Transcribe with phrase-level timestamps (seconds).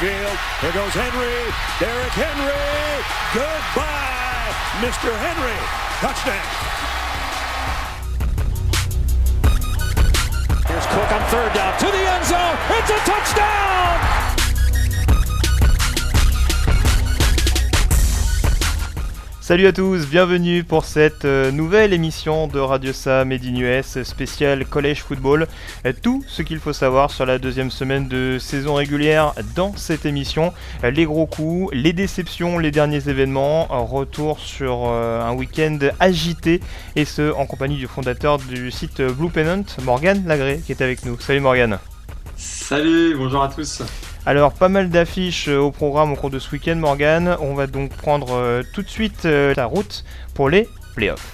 [0.00, 0.36] field.
[0.60, 1.38] Here goes Henry.
[1.78, 3.04] Derrick Henry.
[3.34, 4.50] Goodbye,
[4.82, 5.10] Mr.
[5.22, 5.58] Henry.
[6.02, 6.74] Touchdown.
[10.66, 12.56] Here's Cook on third down to the end zone.
[12.70, 14.23] It's a touchdown.
[19.46, 23.98] Salut à tous, bienvenue pour cette euh, nouvelle émission de Radio Sam Made in US
[24.70, 25.48] Collège Football.
[25.84, 30.06] Euh, tout ce qu'il faut savoir sur la deuxième semaine de saison régulière dans cette
[30.06, 30.54] émission.
[30.82, 33.66] Euh, les gros coups, les déceptions, les derniers événements.
[33.66, 36.62] Retour sur un week-end agité
[36.96, 41.04] et ce en compagnie du fondateur du site Blue Pennant, Morgan Lagré, qui est avec
[41.04, 41.20] nous.
[41.20, 41.78] Salut Morgan.
[42.38, 43.82] Salut, bonjour à tous.
[44.26, 47.36] Alors pas mal d'affiches euh, au programme au cours de ce week-end Morgan.
[47.40, 51.33] On va donc prendre euh, tout de suite euh, la route pour les playoffs.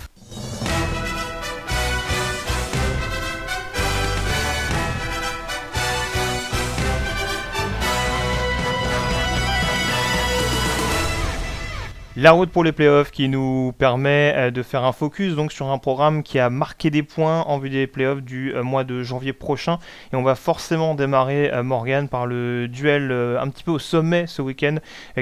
[12.23, 15.69] La route pour les playoffs qui nous permet euh, de faire un focus donc sur
[15.69, 19.03] un programme qui a marqué des points en vue des playoffs du euh, mois de
[19.03, 19.79] janvier prochain.
[20.13, 24.27] Et on va forcément démarrer euh, Morgan par le duel un petit peu au sommet
[24.27, 24.77] ce week-end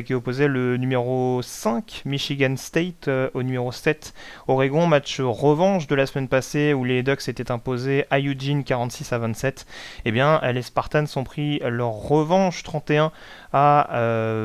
[0.04, 4.12] qui opposait le numéro 5 Michigan State au numéro 7
[4.48, 4.88] Oregon.
[4.88, 9.18] Match revanche de la semaine passée où les Ducks étaient imposés à Eugene 46 à
[9.18, 9.66] 27.
[10.04, 13.12] Eh bien les Spartans ont pris leur revanche 31
[13.52, 13.88] à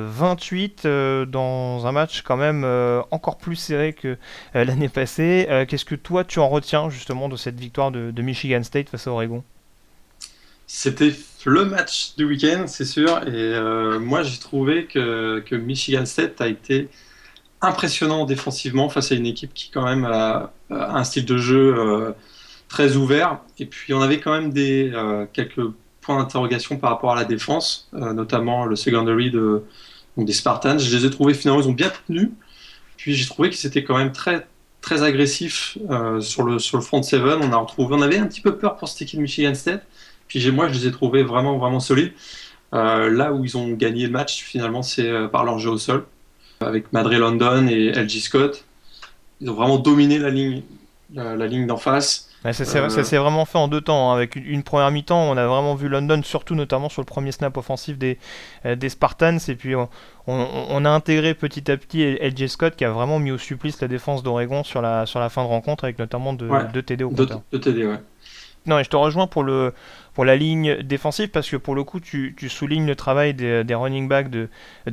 [0.08, 0.86] 28
[1.28, 4.18] dans un match quand même euh, encore plus serré que
[4.56, 5.48] euh, l'année passée.
[5.50, 9.08] Euh, qu'est-ce que toi tu en retiens justement de cette victoire de, Michigan State face
[9.08, 9.44] à Oregon?
[10.68, 11.14] C'était
[11.46, 13.28] le match du week-end, c'est sûr.
[13.28, 16.90] Et moi j'ai trouvé que, que, Michigan State a été
[17.62, 22.16] impressionnant défensivement face à une équipe qui quand même a, un style de jeu
[22.70, 23.40] très ouvert.
[23.60, 24.92] Et puis on avait quand même des,
[25.34, 25.62] quelques
[26.02, 29.32] points d'interrogation par rapport à la défense, notamment le secondary
[30.18, 30.80] des Spartans.
[30.80, 32.32] Je les ai trouvés finalement, ils ont bien tenu.
[33.04, 34.48] Puis j'ai trouvé qu'ils étaient quand même très
[34.80, 37.40] très agressifs euh, sur le sur le front seven.
[37.42, 39.86] On a retrouvé, on avait un petit peu peur pour cette équipe Michigan State.
[40.30, 42.14] Puis moi, je les ai trouvés vraiment vraiment solides.
[42.74, 45.78] Euh, là où ils ont gagné le match, finalement, c'est euh, par leur jeu au
[45.78, 46.06] sol,
[46.62, 48.64] avec Madre London et LG Scott.
[49.42, 50.64] Ils ont vraiment dominé la ligne,
[51.14, 52.30] la ligne d'en face.
[52.52, 52.66] Ça
[53.04, 54.12] s'est vraiment fait en deux temps.
[54.12, 54.16] Hein.
[54.16, 57.56] Avec une, première mi-temps, on a vraiment vu London, surtout notamment sur le premier snap
[57.56, 58.18] offensif des,
[58.66, 59.38] euh, des Spartans.
[59.48, 59.76] Et puis
[60.28, 63.88] on, a intégré petit à petit LJ Scott qui a vraiment mis au supplice la
[63.88, 66.50] défense d'Oregon sur la, sur la fin de rencontre avec notamment deux,
[66.82, 67.42] TD au compteur.
[67.52, 68.00] Deux TD, ouais.
[68.66, 69.74] Non, et je te rejoins pour, le,
[70.14, 74.08] pour la ligne défensive parce que pour le coup, tu, soulignes le travail des, running
[74.08, 74.50] backs de,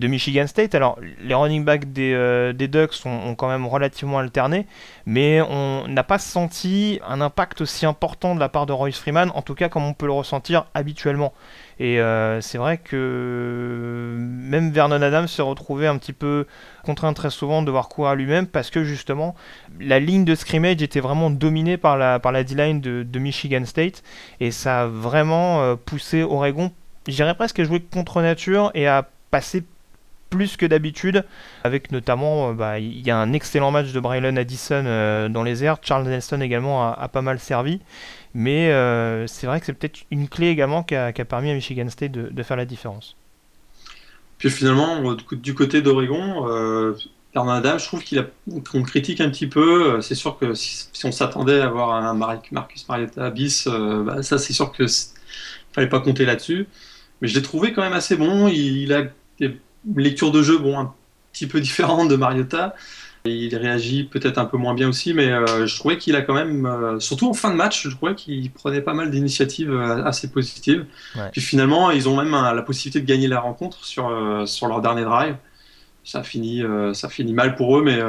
[0.07, 0.75] Michigan State.
[0.75, 4.67] Alors, les running backs des, euh, Ducks ont, ont, quand même relativement alterné,
[5.07, 9.31] mais on n'a pas senti un impact aussi important de la part de Royce Freeman,
[9.35, 11.33] en tout cas comme on peut le ressentir habituellement.
[11.81, 16.47] Et euh, c'est vrai que même Vernon Adams se retrouvait un petit peu
[16.85, 19.35] contraint très souvent de devoir courir lui-même parce que justement
[19.81, 24.03] la ligne de scrimmage était vraiment dominée par la, par la D-line de, Michigan State.
[24.41, 26.71] Et ça a vraiment euh, poussé Oregon,
[27.09, 29.65] j'irais presque à jouer contre nature et à passer
[30.31, 31.25] plus que d'habitude,
[31.65, 35.65] avec notamment, euh, bah, il y a un excellent match de Braylon Addison dans les
[35.65, 37.81] airs, Charles Nelson également a pas mal servi,
[38.35, 41.89] mais euh, c'est vrai que c'est peut-être une clé également qui a, permis à Michigan
[41.89, 43.17] State de, faire la différence.
[44.39, 46.95] Puis finalement, du côté d'Oregon, euh,
[47.35, 48.03] Adam, je trouve
[48.71, 49.97] qu'on critique un petit peu.
[49.97, 54.23] Euh, c'est sûr que si, on s'attendait à avoir un Marcus Marietta bis, euh, bah,
[54.23, 54.87] ça c'est sûr que
[55.73, 56.67] fallait pas compter là-dessus.
[57.21, 58.49] Mais je l'ai trouvé quand même assez bon.
[58.49, 59.05] Il, a
[59.39, 59.59] des
[59.97, 60.95] lectures de jeu bon, un
[61.33, 62.75] petit peu différentes de Marietta.
[63.27, 66.33] Il réagit peut-être un peu moins bien aussi, mais euh, je trouvais qu'il a quand
[66.33, 70.03] même, euh, surtout en fin de match, je trouvais qu'il prenait pas mal d'initiatives euh,
[70.05, 70.87] assez positives.
[71.33, 74.11] Puis finalement, ils ont même la possibilité de gagner la rencontre sur,
[74.47, 75.37] sur leur dernier drive.
[76.03, 76.63] Ça finit,
[76.95, 78.01] ça finit mal pour eux, mais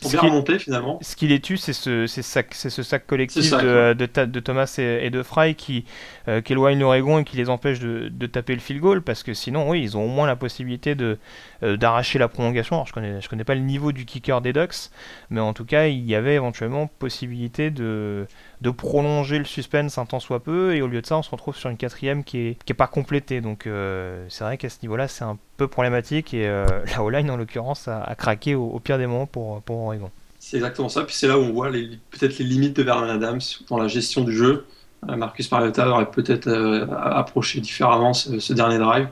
[0.00, 0.98] pour bien remonter finalement.
[1.02, 5.22] Ce qui les tue, c'est ce, sac, ce sac collectif de, de, Thomas et, de
[5.22, 5.84] Fry qui,
[6.30, 9.24] euh, qui éloigne l'Oregon et qui les empêche de, de, taper le field goal parce
[9.24, 11.18] que sinon, oui, ils ont au moins la possibilité de,
[11.64, 12.76] euh, d'arracher la prolongation.
[12.76, 14.90] Alors, je connais, je connais pas le niveau du kicker des Ducks,
[15.30, 18.26] mais en tout cas, il y avait éventuellement possibilité de,
[18.60, 21.30] de prolonger le suspense un temps soit peu et au lieu de ça, on se
[21.30, 23.40] retrouve sur une quatrième qui est, qui est pas complétée.
[23.40, 27.36] Donc, euh, c'est vrai qu'à ce niveau-là, c'est un peu problématique et la O-line en
[27.36, 30.10] l'occurrence a, craqué au, pire des moments pour, pour Oregon.
[30.38, 31.02] C'est exactement ça.
[31.02, 34.22] Puis c'est là où on voit peut-être les limites de Vernon Adams dans la gestion
[34.22, 34.64] du jeu.
[35.08, 39.08] Euh, Marcus Mariota aurait peut-être euh, approché différemment ce, dernier drive.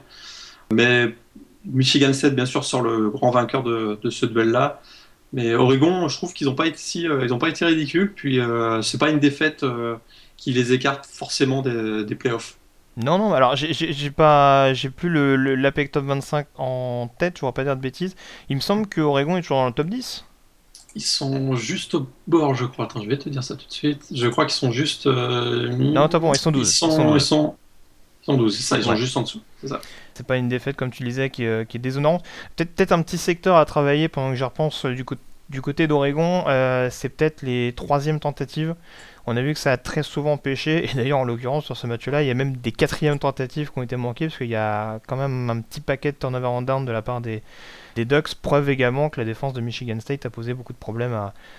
[0.73, 1.14] Mais
[1.64, 4.81] Michigan State, bien sûr, sort le grand vainqueur de, ce duel-là.
[5.32, 8.12] Mais Oregon, je trouve qu'ils n'ont pas été euh, pas été ridicules.
[8.14, 8.40] Puis
[8.82, 9.64] c'est pas une défaite
[10.37, 12.58] qui les écarte forcément des, playoffs.
[12.96, 17.64] Non, non, alors j'ai pas, plus l'APEC le, Top 25 en tête, je ne pas
[17.64, 18.17] dire de bêtises.
[18.49, 20.25] Il me semble que Oregon est toujours dans le top 10.
[20.99, 22.87] Ils sont juste au bord, je crois.
[22.87, 24.05] Attends, je vais te dire ça tout de suite.
[24.12, 25.06] Je crois qu'ils sont juste.
[25.06, 26.69] Euh, non, t'as bon, ils sont 12.
[26.69, 27.56] Ils sont, ils sont,
[28.27, 29.41] 12, c'est ça, ils sont juste en dessous.
[29.61, 29.81] C'est ça.
[30.15, 32.25] C'est pas une défaite, comme tu disais, qui, est, qui est déshonorante.
[32.56, 35.05] Peut-être peut un petit secteur à travailler pendant que j'y repense du,
[35.50, 36.43] du côté d'Oregon.
[36.49, 38.75] Euh, c'est peut-être les troisièmes tentatives
[39.29, 41.87] on a vu que ça a très souvent pêché, et d'ailleurs en l'occurrence sur ce
[41.87, 44.56] match-là, il y a même des quatrièmes tentatives qui ont été manquées, parce qu'il y
[44.56, 47.43] a quand même un petit paquet de turnover en down de la part des,
[47.99, 51.12] des Ducks, preuve également que la défense de Michigan State a posé beaucoup de problèmes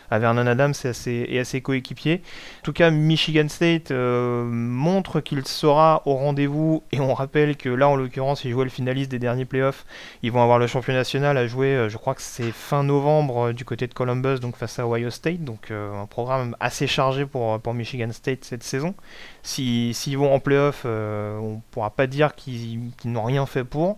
[0.09, 0.73] à, Vernon Adams
[1.05, 2.21] et à, ses, coéquipiers.
[2.61, 7.67] En tout cas, Michigan State euh, montre qu'il sera au rendez-vous et on rappelle que
[7.67, 9.85] là, en l'occurrence, ils jouaient le finaliste des derniers playoffs.
[10.23, 13.49] Ils vont avoir le champion national à jouer, euh, je crois que c'est fin novembre
[13.49, 15.43] euh, du côté de Columbus, donc face à Ohio State.
[15.43, 18.95] Donc un programme assez chargé pour, pour Michigan State cette saison.
[19.43, 23.97] S'ils vont en playoff, on ne pourra pas dire qu'ils n'ont rien fait pour.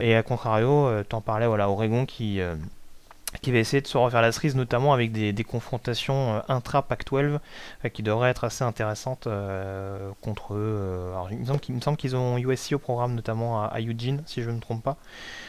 [0.00, 2.54] Et à contrario, euh, t'en parlais, voilà, Oregon qui, euh,
[3.42, 7.38] qui va essayer de se refaire la cerise, notamment avec des, des confrontations euh, intra-Pac-12
[7.92, 9.28] qui devraient être assez intéressantes
[10.20, 11.10] contre eux.
[11.12, 14.50] Alors, il me semble qu'ils ont USC au programme, notamment à, à, Eugene, si je
[14.50, 14.96] ne me trompe pas.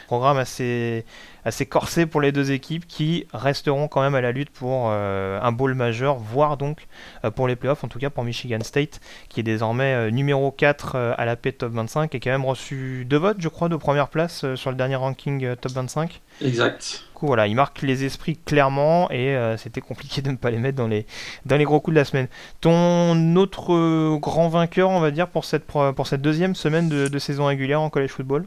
[0.06, 1.04] Programme assez,
[1.44, 5.40] assez corsé pour les deux équipes qui resteront quand même à la lutte pour euh,
[5.40, 6.86] un bowl majeur, voire donc
[7.24, 10.50] euh, pour les playoffs, en tout cas pour Michigan State, qui est désormais euh, numéro
[10.50, 13.68] 4 à la P Top 25 et qui a même reçu deux votes, je crois,
[13.68, 16.20] de première place sur le dernier ranking Top 25.
[16.40, 17.04] Exact.
[17.08, 20.58] Du coup, voilà, il marque les esprits clairement et c'était compliqué de ne pas les
[20.58, 21.06] mettre dans les,
[21.46, 22.28] dans les gros coups de la semaine.
[22.60, 27.18] Ton autre grand vainqueur, on va dire, pour cette, pour cette deuxième semaine de, de
[27.18, 28.46] saison régulière en college football?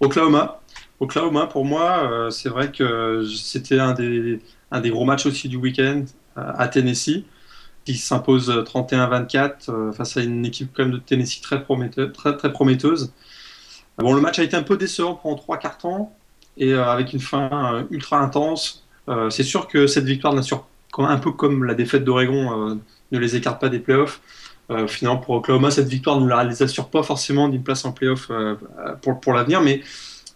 [0.00, 0.60] Oklahoma.
[1.00, 4.40] Oklahoma, pour moi, euh, c'est vrai que c'était un des,
[4.70, 6.04] un des gros matchs aussi du week-end
[6.38, 7.24] euh, à Tennessee,
[7.84, 12.36] qui s'impose 31-24 euh, face à une équipe quand même de Tennessee très, prometteuse, très,
[12.36, 13.12] très prometteuse.
[13.98, 16.14] Bon, le match a été un peu décevant pendant trois quarts temps
[16.58, 18.86] et avec une fin ultra intense.
[19.30, 20.34] c'est sûr que cette victoire,
[20.98, 22.78] un peu comme la défaite d'Oregon,
[23.12, 24.20] ne les écarte pas des playoffs.
[24.86, 28.30] finalement, pour Oklahoma, cette victoire ne les assure pas forcément d'une place en playoff
[29.00, 29.82] pour, pour l'avenir, mais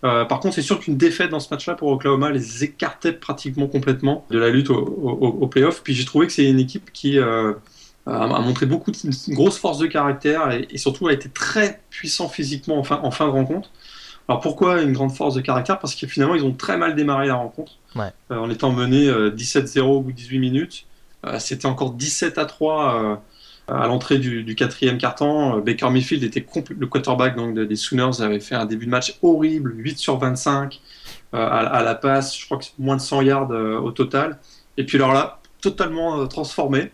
[0.03, 3.67] euh, par contre, c'est sûr qu'une défaite dans ce match-là pour Oklahoma les écartait pratiquement
[3.67, 5.83] complètement de la lutte au, au, playoff.
[5.83, 7.53] Puis j'ai trouvé que c'est une équipe qui euh,
[8.07, 8.97] a, montré beaucoup de
[9.29, 13.11] une grosse force de caractère et, surtout a été très puissant physiquement en fin, en
[13.11, 13.71] fin de rencontre.
[14.29, 15.79] Alors pourquoi une grande force de caractère?
[15.79, 19.81] Parce que finalement ils ont très mal démarré la rencontre euh, en étant menés 17-0
[19.81, 20.87] au bout de 18 minutes.
[21.39, 23.21] C'était encore 17 à 3
[23.71, 28.41] à l'entrée du, quatrième quart-temps, euh, Baker Mayfield était le quarterback donc, des Sooners, avait
[28.41, 30.81] fait un début de match horrible, 8 sur 25
[31.35, 34.39] euh, à, la passe, je crois que moins de 100 yards euh, au total.
[34.77, 36.91] Et puis alors là, totalement transformé.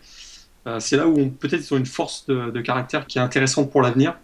[0.79, 4.15] c'est là où peut-être ils ont une force de, caractère qui est intéressante pour l'avenir.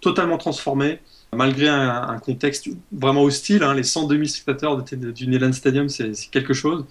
[0.00, 1.00] Totalement transformé,
[1.34, 3.64] malgré un, contexte vraiment hostile.
[3.64, 6.84] Hein, les 102 000 spectateurs du Neyland Stadium, c'est quelque chose.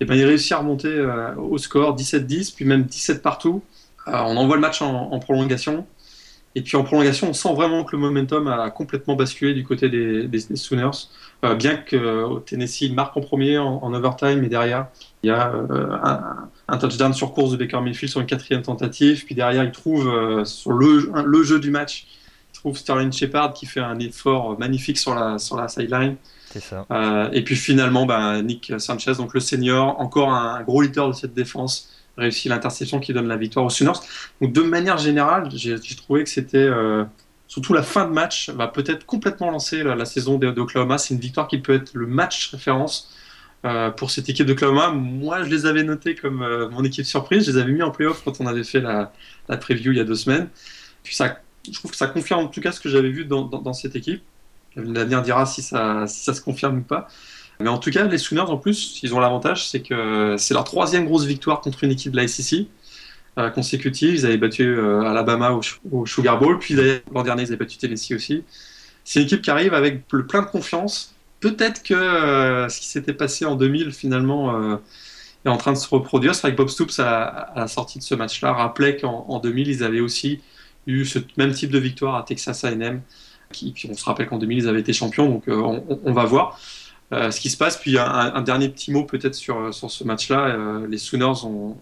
[0.00, 1.04] Et ben, il réussit à remonter
[1.36, 3.62] au score 17-10, puis même 17 partout.
[4.08, 5.86] Euh, on envoie le match en, prolongation.
[6.56, 9.88] Et puis en prolongation, on sent vraiment que le momentum a complètement basculé du côté
[9.88, 11.08] des, Sooners.
[11.44, 14.86] Euh, bien que euh, Tennessee marque en premier en, overtime, et derrière,
[15.22, 15.52] il y a
[16.68, 19.24] un, touchdown sur course de Baker Mayfield sur une quatrième tentative.
[19.24, 22.06] Puis derrière, il trouve sur le, le, jeu du match,
[22.52, 26.16] il trouve Sterling Shepard qui fait un effort magnifique sur la, sur la sideline.
[27.32, 31.34] Et puis finalement, ben, Nick Sanchez, donc le senior, encore un gros leader de cette
[31.34, 33.98] défense, réussi l'interception qui donne la victoire aux Sooners.
[34.40, 37.04] Donc de manière générale, j'ai trouvé que c'était euh,
[37.48, 40.98] surtout la fin de match va peut-être complètement lancer la, saison d'Oklahoma.
[40.98, 43.12] C'est une victoire qui peut être le match référence
[43.64, 44.90] euh, pour cette équipe d'Oklahoma.
[44.90, 47.46] Moi, je les avais notés comme euh, mon équipe surprise.
[47.46, 49.12] Je les avais mis en playoff quand on avait fait la,
[49.48, 50.48] la, preview il y a deux semaines.
[51.04, 54.22] Je trouve que ça confirme en tout cas ce que j'avais vu dans, cette équipe.
[54.76, 57.08] L'avenir dira si ça se confirme ou pas.
[57.60, 60.64] Mais en tout cas, les Sooners, en plus, ils ont l'avantage, c'est que c'est leur
[60.64, 62.66] troisième grosse victoire contre une équipe de la SEC
[63.38, 64.14] euh, consécutive.
[64.14, 65.58] Ils avaient battu euh, Alabama
[65.90, 66.76] au, Sugar Bowl, puis
[67.12, 68.44] l'an dernier, ils avaient battu Tennessee aussi.
[69.04, 71.14] C'est une équipe qui arrive avec plein de confiance.
[71.40, 74.78] Peut-être que euh, ce qui s'était passé en 2000, finalement,
[75.44, 76.34] est en train de se reproduire.
[76.34, 79.84] C'est vrai que Bob Stoops, à, la sortie de ce match-là, rappelait qu'en 2000, ils
[79.84, 80.40] avaient aussi
[80.86, 83.02] eu ce même type de victoire à Texas A&M.
[83.52, 86.58] Qui, on se rappelle qu'en 2000, ils avaient été champions, donc on va voir.
[87.14, 87.76] Euh, ce qui se passe.
[87.76, 90.46] Puis un, dernier petit mot peut-être sur, sur ce match-là.
[90.46, 91.76] Euh, les Sooners ont,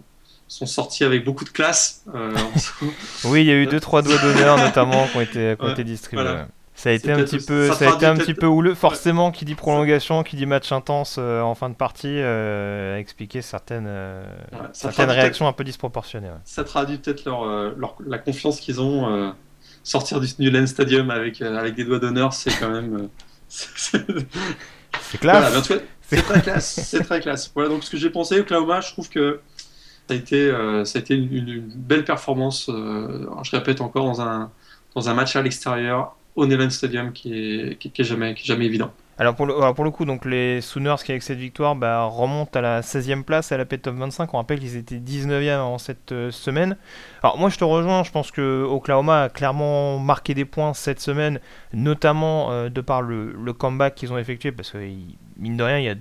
[0.49, 2.05] sont sortis avec beaucoup de classe.
[2.15, 2.35] Euh,
[3.25, 5.71] oui, il y a eu deux trois doigts d'honneur notamment qui ont été, qui ont
[5.71, 6.45] été distribués.
[6.75, 8.75] Ça a été un petit peu, ça, a été un petit peu houleux.
[8.75, 13.91] Forcément, qui dit prolongation, qui dit match intense en fin de partie, a expliqué certaines,
[14.73, 16.31] certaines réactions un peu disproportionnées.
[16.45, 17.45] Ça traduit peut-être leur,
[17.77, 19.35] leur, la confiance qu'ils ont
[19.85, 23.09] sortir du Newland Stadium avec, avec des doigts d'honneur, c'est quand même.
[25.13, 25.71] c'est classe.
[26.01, 26.81] c'est très classe.
[26.85, 27.51] C'est très classe.
[27.55, 28.41] Voilà donc ce que j'ai pensé.
[28.41, 29.41] Oklahoma, je trouve que
[30.09, 30.51] ça a été,
[30.85, 32.67] ça a été une, belle performance.
[32.69, 34.51] je répète encore dans un,
[34.95, 38.47] dans un match à l'extérieur au Neyland Stadium qui est, qui, est jamais, qui est
[38.47, 38.93] jamais évident.
[39.23, 42.81] Alors pour le, coup, donc les Sooners qui avec cette victoire bah, remontent à la
[42.81, 44.35] 16e place à la P-Top 25.
[44.35, 46.77] On rappelle qu'ils étaient 19e en cette euh, semaine.
[47.23, 50.99] Alors moi je te rejoins, je pense que Oklahoma a clairement marqué des points cette
[50.99, 51.39] semaine,
[51.73, 54.79] notamment euh, de par le, le comeback qu'ils ont effectué, parce que
[55.37, 55.95] mine de rien,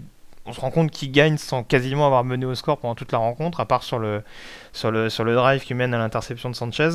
[0.48, 3.20] on se rend compte qu'ils gagnent sans quasiment avoir mené au score pendant toute la
[3.20, 4.24] rencontre, à part sur le,
[4.74, 6.94] sur le, sur le drive qui mène à l'interception de Sanchez.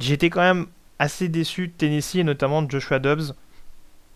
[0.00, 0.66] J'étais quand même
[0.98, 3.36] assez déçu de Tennessee et notamment de Joshua Dobbs.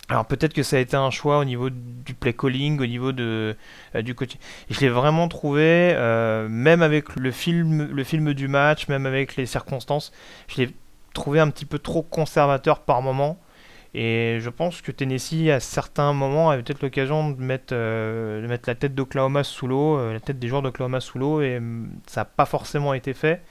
[0.08, 3.10] Alors peut-être que ça a été un choix au niveau du play calling, au niveau
[3.12, 3.56] de,
[3.94, 4.38] euh, du coaching.
[4.70, 9.36] Je l'ai vraiment trouvé, euh, même avec le film, le film du match, même avec
[9.36, 10.12] les circonstances,
[10.48, 10.74] je l'ai
[11.12, 13.38] trouvé un petit peu trop conservateur par moment.
[13.94, 18.46] Et je pense que Tennessee, à certains moments, avait peut-être l'occasion de mettre, euh, de
[18.46, 22.00] mettre la tête d'Oklahoma sous l'eau, la tête des joueurs d'Oklahoma sous l'eau, et mm,
[22.06, 23.42] ça n'a pas forcément été fait.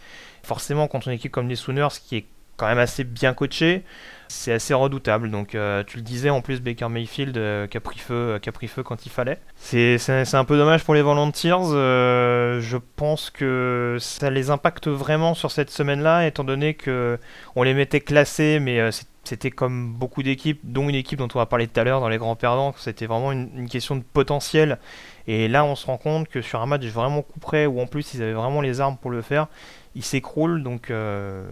[0.43, 2.25] Forcément, contre une équipe comme les Sooners, qui est
[2.57, 3.83] quand même assez bien coaché.
[4.27, 5.29] C'est assez redoutable.
[5.29, 8.67] Donc, euh, tu le disais, en plus, Baker Mayfield euh, qui, a pris feu, euh,
[8.67, 9.39] feu quand il fallait.
[9.55, 11.71] C'est un peu dommage pour les Volunteers.
[12.61, 17.19] je pense que ça les impacte vraiment sur cette semaine-là, étant donné que
[17.55, 18.89] on les mettait classés, mais
[19.23, 22.09] c'était comme beaucoup d'équipes, dont une équipe dont on va parler tout à l'heure dans
[22.09, 22.73] les grands perdants.
[22.77, 24.77] C'était vraiment une, une, question de potentiel.
[25.27, 27.87] Et là, on se rend compte que sur un match vraiment coup près, où en
[27.87, 29.47] plus ils avaient vraiment les armes pour le faire,
[29.95, 30.61] il s'écroule.
[30.61, 31.43] Donc euh,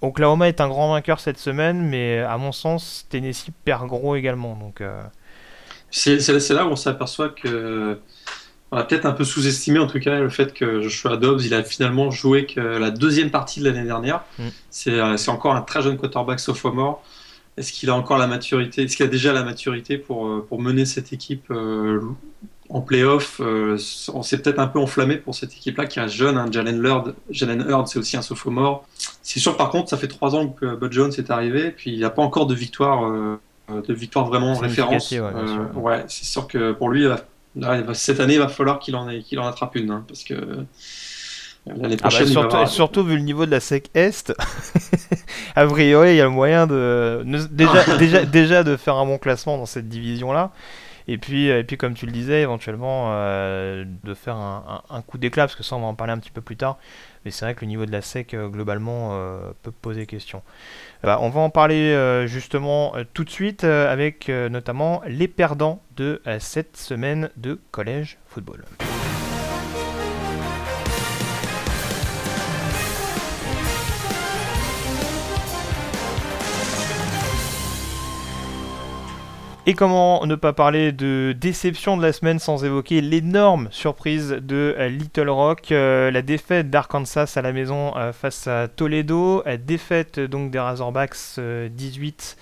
[0.00, 4.56] Oklahoma est un grand vainqueur cette semaine, mais à mon sens, Tennessee perd gros également.
[4.56, 5.02] Donc euh,
[5.90, 6.18] c'est
[6.50, 7.98] là où on s'aperçoit que
[8.72, 11.54] on a peut-être un peu sous-estimé en tout cas le fait que Joshua Dobbs il
[11.54, 14.22] a finalement joué que la deuxième partie de l'année dernière.
[14.38, 14.48] Mm.
[14.86, 17.02] Euh, c'est encore un très jeune quarterback sophomore.
[17.56, 20.86] Est-ce qu'il a encore la maturité Est-ce qu'il a déjà la maturité pour, pour mener
[20.86, 21.52] cette équipe
[22.70, 23.76] en playoff, euh,
[24.14, 26.38] on s'est peut-être un peu enflammé pour cette équipe-là qui reste jeune.
[26.38, 26.46] Hein.
[26.50, 28.86] Jalen Hurd, Jalen Hurd c'est aussi un sophomore.
[29.22, 31.98] C'est sûr, par contre, ça fait trois ans que Bud Jones est arrivé, puis il
[31.98, 35.12] n'y a pas encore de victoire, euh, de victoire vraiment en référence.
[35.12, 37.06] Euh, ouais, c'est sûr que pour lui,
[37.94, 39.08] cette année, il va falloir qu'il en,
[39.46, 40.34] attrape une, hein, parce que
[41.66, 44.32] l'année ah bah, surtout, surtout, vu le niveau de la SEC Est,
[45.56, 49.18] a priori, il y a le moyen de déjà, déjà, déjà de faire un bon
[49.18, 50.52] classement dans cette division-là.
[51.10, 55.18] Et puis, euh, et puis comme tu le disais, éventuellement euh, de faire un, coup
[55.18, 56.78] d'éclat, parce que ça on va en parler un petit peu plus tard.
[57.24, 59.18] Mais c'est vrai que le niveau de la SEC euh, globalement
[59.62, 60.42] peut poser question.
[61.02, 66.76] Bah, on va en parler justement tout de suite avec notamment les perdants de cette
[66.76, 68.64] semaine de collège football.
[79.70, 84.74] Et comment ne pas parler de déception de la semaine sans évoquer l'énorme surprise de
[84.76, 90.18] euh, Little Rock, euh, la défaite d'Arkansas à la maison euh, face à Toledo, défaite
[90.18, 91.38] donc des Razorbacks
[91.70, 92.36] 18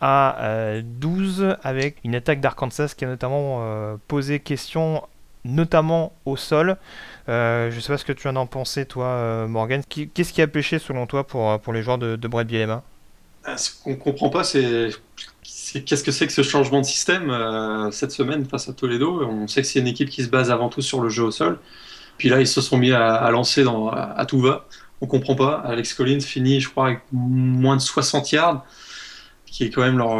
[0.00, 5.02] à 12 avec une attaque d'Arkansas qui a notamment posé question
[5.44, 6.76] notamment au sol.
[7.26, 9.82] je ne sais pas ce que tu en as pensé toi Morgan.
[9.88, 12.84] Qu'est-ce qui a pêché selon toi pour, pour les joueurs de, de Brett Bielema?
[13.56, 14.90] Ce qu'on comprend pas c'est
[15.84, 19.22] qu'est-ce que c'est que ce changement de système euh, cette semaine face à Toledo?
[19.24, 21.30] On sait que c'est une équipe qui se base avant tout sur le jeu au
[21.30, 21.58] sol.
[22.16, 24.66] Puis là, ils se sont mis à, lancer dans, à, tout va.
[25.00, 25.62] On comprend pas.
[25.64, 28.64] Alex Collins finit, je crois, avec moins de 60 yards,
[29.46, 30.16] qui est quand même leur,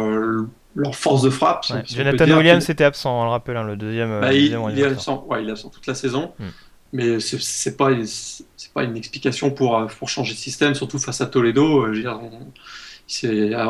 [0.75, 1.65] leur force de frappe.
[1.85, 4.21] Jonathan Williams était absent, on le rappelle, hein, le deuxième.
[4.21, 5.25] Bah, il, est absent.
[5.29, 6.31] Ouais, il est absent toute la saison.
[6.39, 6.45] Hmm.
[6.93, 7.89] Mais c'est pas,
[8.73, 11.87] pas une explication pour, pour changer de système, surtout face à Toledo.
[11.87, 12.17] Je veux dire,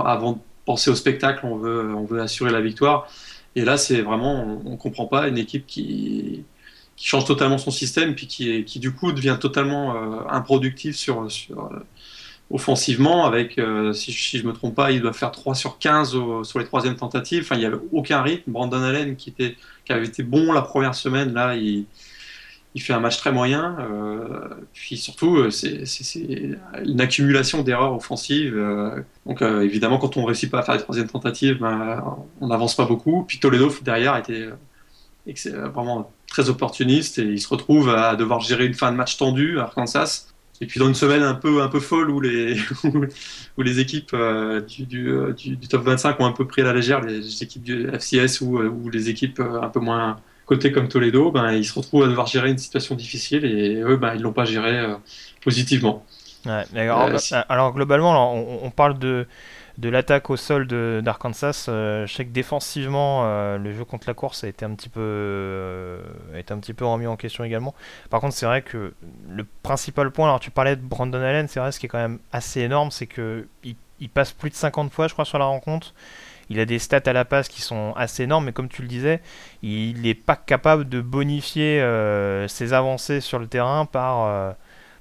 [0.06, 3.08] avant penser au spectacle, on veut, on veut assurer la victoire.
[3.56, 6.44] Et là, c'est vraiment, on ne comprend pas une équipe qui,
[6.96, 11.32] qui change totalement son système, puis qui, qui du coup devient totalement euh, improductif sur,
[11.32, 11.80] sur euh,
[12.52, 13.26] offensivement.
[13.26, 16.60] Avec, euh, si, je ne me trompe pas, il doit faire 3 sur 15 sur
[16.60, 17.42] les troisièmes tentatives.
[17.42, 18.52] Enfin, il n'y avait aucun rythme.
[18.52, 21.86] Brandon Allen, qui, était, qui avait été bon la première semaine, là, il,
[22.76, 23.78] il fait un match très moyen.
[23.80, 25.84] Euh, puis surtout, euh, c'est
[26.86, 28.56] une accumulation d'erreurs offensives.
[28.56, 32.04] Euh, donc évidemment, quand on ne réussit pas à faire les troisièmes tentatives, ben,
[32.42, 33.24] on n'avance pas beaucoup.
[33.28, 34.50] Puis Toledo derrière était
[35.74, 39.60] vraiment très opportuniste et il se retrouve à devoir gérer une fin de match tendue
[39.60, 40.28] à Arkansas.
[40.62, 42.60] Et puis dans une semaine un peu, un peu folle où les,
[43.58, 44.16] où les équipes
[44.68, 47.88] du, du, du, top 25 ont un peu pris à la légère, les équipes du
[47.88, 50.18] FCS ou, ou les équipes un peu moins
[50.50, 53.98] côté comme Toledo, ben, ils se retrouvent à devoir gérer une situation difficile et eux,
[53.98, 54.96] ben, ils l'ont pas géré euh,
[55.44, 56.04] positivement.
[57.50, 59.28] alors, globalement, on, parle de,
[59.78, 60.66] de l'attaque au sol
[61.04, 61.66] d'Arkansas.
[61.68, 63.24] je sais que défensivement,
[63.58, 66.00] le jeu contre la course a été un petit peu,
[66.34, 67.76] a été un petit peu remis en question également.
[68.10, 68.94] Par contre, c'est vrai que
[69.30, 72.00] le principal point, alors tu parlais de Brandon Allen, c'est vrai, ce qui est quand
[72.00, 75.46] même assez énorme, c'est que il passe plus de 50 fois, je crois, sur la
[75.46, 75.94] rencontre.
[76.50, 78.88] Il a des stats à la passe qui sont assez énormes, mais comme tu le
[78.88, 79.22] disais,
[79.62, 84.52] il n'est pas capable de bonifier euh, ses avancées sur le terrain par, euh,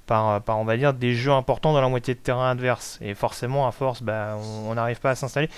[0.09, 2.99] par, par, on va dire, des jeux importants dans la moitié de terrain adverse.
[3.01, 4.37] Et forcément, à force, bah,
[4.67, 5.49] on n'arrive pas à s'installer.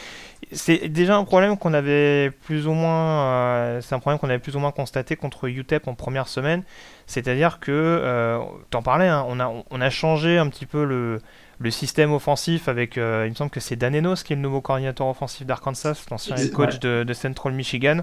[0.52, 4.40] C'est déjà un problème qu'on avait plus ou moins, euh, c'est un problème qu'on avait
[4.40, 6.64] plus ou moins constaté contre UTEP en première semaine.
[7.08, 8.40] C'est-à-dire que,
[8.70, 11.20] t'en parlais, hein, on, a, on a changé un petit peu le
[11.62, 14.62] le système offensif avec, euh, il me semble que c'est Danenos qui est le nouveau
[14.62, 18.00] coordinateur offensif d'Arkansas, l'ancien coach de, Central Michigan.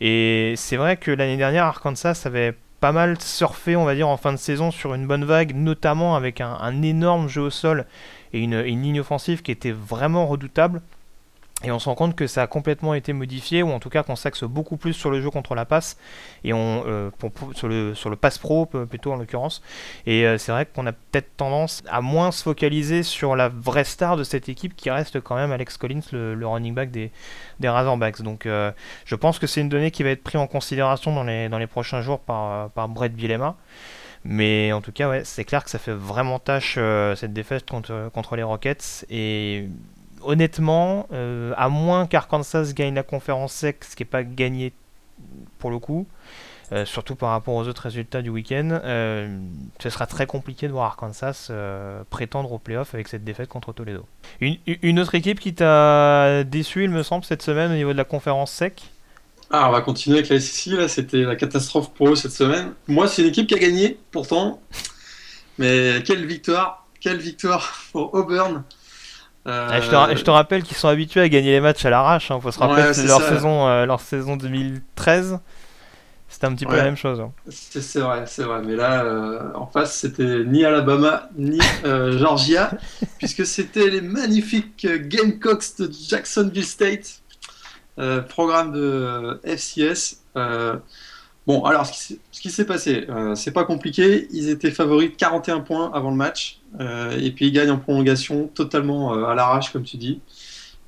[0.00, 4.16] Et c'est vrai que l'année dernière, Arkansas avait pas mal surfé, on va dire, en
[4.16, 7.86] fin de saison sur une bonne vague, notamment avec un, énorme jeu au sol
[8.32, 10.82] et une ligne offensive qui était vraiment redoutable.
[11.62, 14.02] Et on se rend compte que ça a complètement été modifié, ou en tout cas
[14.02, 15.96] qu'on s'axe beaucoup plus sur le jeu contre la passe,
[16.42, 17.10] et on, euh,
[17.54, 19.62] sur, le, sur le pass pro plutôt en l'occurrence.
[20.04, 23.84] Et euh, c'est vrai qu'on a peut-être tendance à moins se focaliser sur la vraie
[23.84, 27.10] star de cette équipe qui reste quand même Alex Collins, le, running back des,
[27.60, 28.20] des Razorbacks.
[28.20, 28.70] Donc euh,
[29.06, 31.58] je pense que c'est une donnée qui va être prise en considération dans les, dans
[31.58, 33.56] les prochains jours par, par Brett Bielema.
[34.24, 36.78] Mais en tout cas, ouais, c'est clair que ça fait vraiment tâche
[37.14, 39.04] cette défaite contre, contre les Rockets.
[39.10, 39.68] Et
[40.26, 44.72] honnêtement, euh, à moins qu'Arkansas gagne la conférence sec, ce qui n'est pas gagné
[45.58, 46.06] pour le coup,
[46.72, 49.38] euh, surtout par rapport aux autres résultats du week-end, euh,
[49.80, 51.50] ce sera très compliqué de voir Arkansas
[52.10, 54.06] prétendre au playoff avec cette défaite contre Toledo.
[54.40, 58.04] Une, autre équipe qui t'a déçu, il me semble, cette semaine au niveau de la
[58.04, 58.82] conférence sec?
[59.50, 62.72] Ah, on va continuer avec la SEC, là, c'était la catastrophe pour eux cette semaine.
[62.88, 64.60] Moi, c'est une équipe qui a gagné, pourtant,
[65.58, 68.64] mais quelle victoire, quelle victoire pour Auburn.
[69.46, 72.30] Euh, je, te, rappelle qu'ils sont habitués à gagner les matchs à l'arrache.
[72.30, 72.40] Hein.
[72.40, 75.38] faut se rappeler que leur, saison, euh, leur saison 2013.
[76.28, 77.20] C'était un petit peu la même chose.
[77.20, 77.30] Hein.
[77.48, 78.62] C'est vrai, c'est vrai.
[78.64, 82.72] Mais là, euh, en face, c'était ni Alabama ni Georgia,
[83.18, 87.20] puisque c'était les magnifiques Gamecocks de Jacksonville State,
[88.28, 90.22] programme de FCS.
[91.46, 94.28] Bon, alors, ce qui, s'est passé, euh, c'est pas compliqué.
[94.32, 96.60] Ils étaient favoris de 41 points avant le match.
[96.80, 100.20] Euh, et puis, ils gagnent en prolongation totalement euh, à l'arrache, comme tu dis.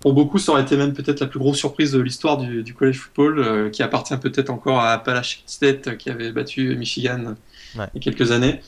[0.00, 2.98] Pour beaucoup, ça aurait été même peut-être la plus grosse surprise de l'histoire du, college
[2.98, 7.34] football, qui appartient peut-être encore à Appalachian State, qui avait battu Michigan
[7.74, 8.60] il y a quelques années.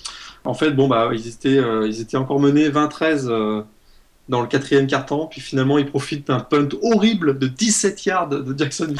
[0.44, 3.64] En fait, bon, bah, ils étaient, ils étaient encore menés 20-13
[4.28, 8.58] dans le quatrième quart-temps, puis finalement il profite d'un punt horrible de 17 yards de
[8.58, 8.94] Jackson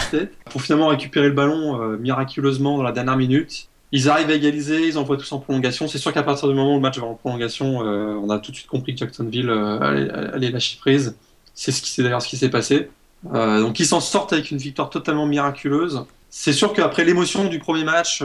[0.50, 3.68] pour finalement récupérer le ballon euh, miraculeusement dans la dernière minute.
[3.92, 5.88] Ils arrivent à égaliser, ils envoient tous en prolongation.
[5.88, 8.38] C'est sûr qu'à partir du moment où le match va en prolongation, euh, on a
[8.38, 11.16] tout de suite compris que Jacksonville euh, allait, lâcher prise.
[11.54, 12.88] C'est ce qui d'ailleurs ce qui s'est passé.
[13.24, 16.04] donc ils s'en sortent avec une victoire totalement miraculeuse.
[16.30, 18.22] C'est sûr qu'après l'émotion du premier match,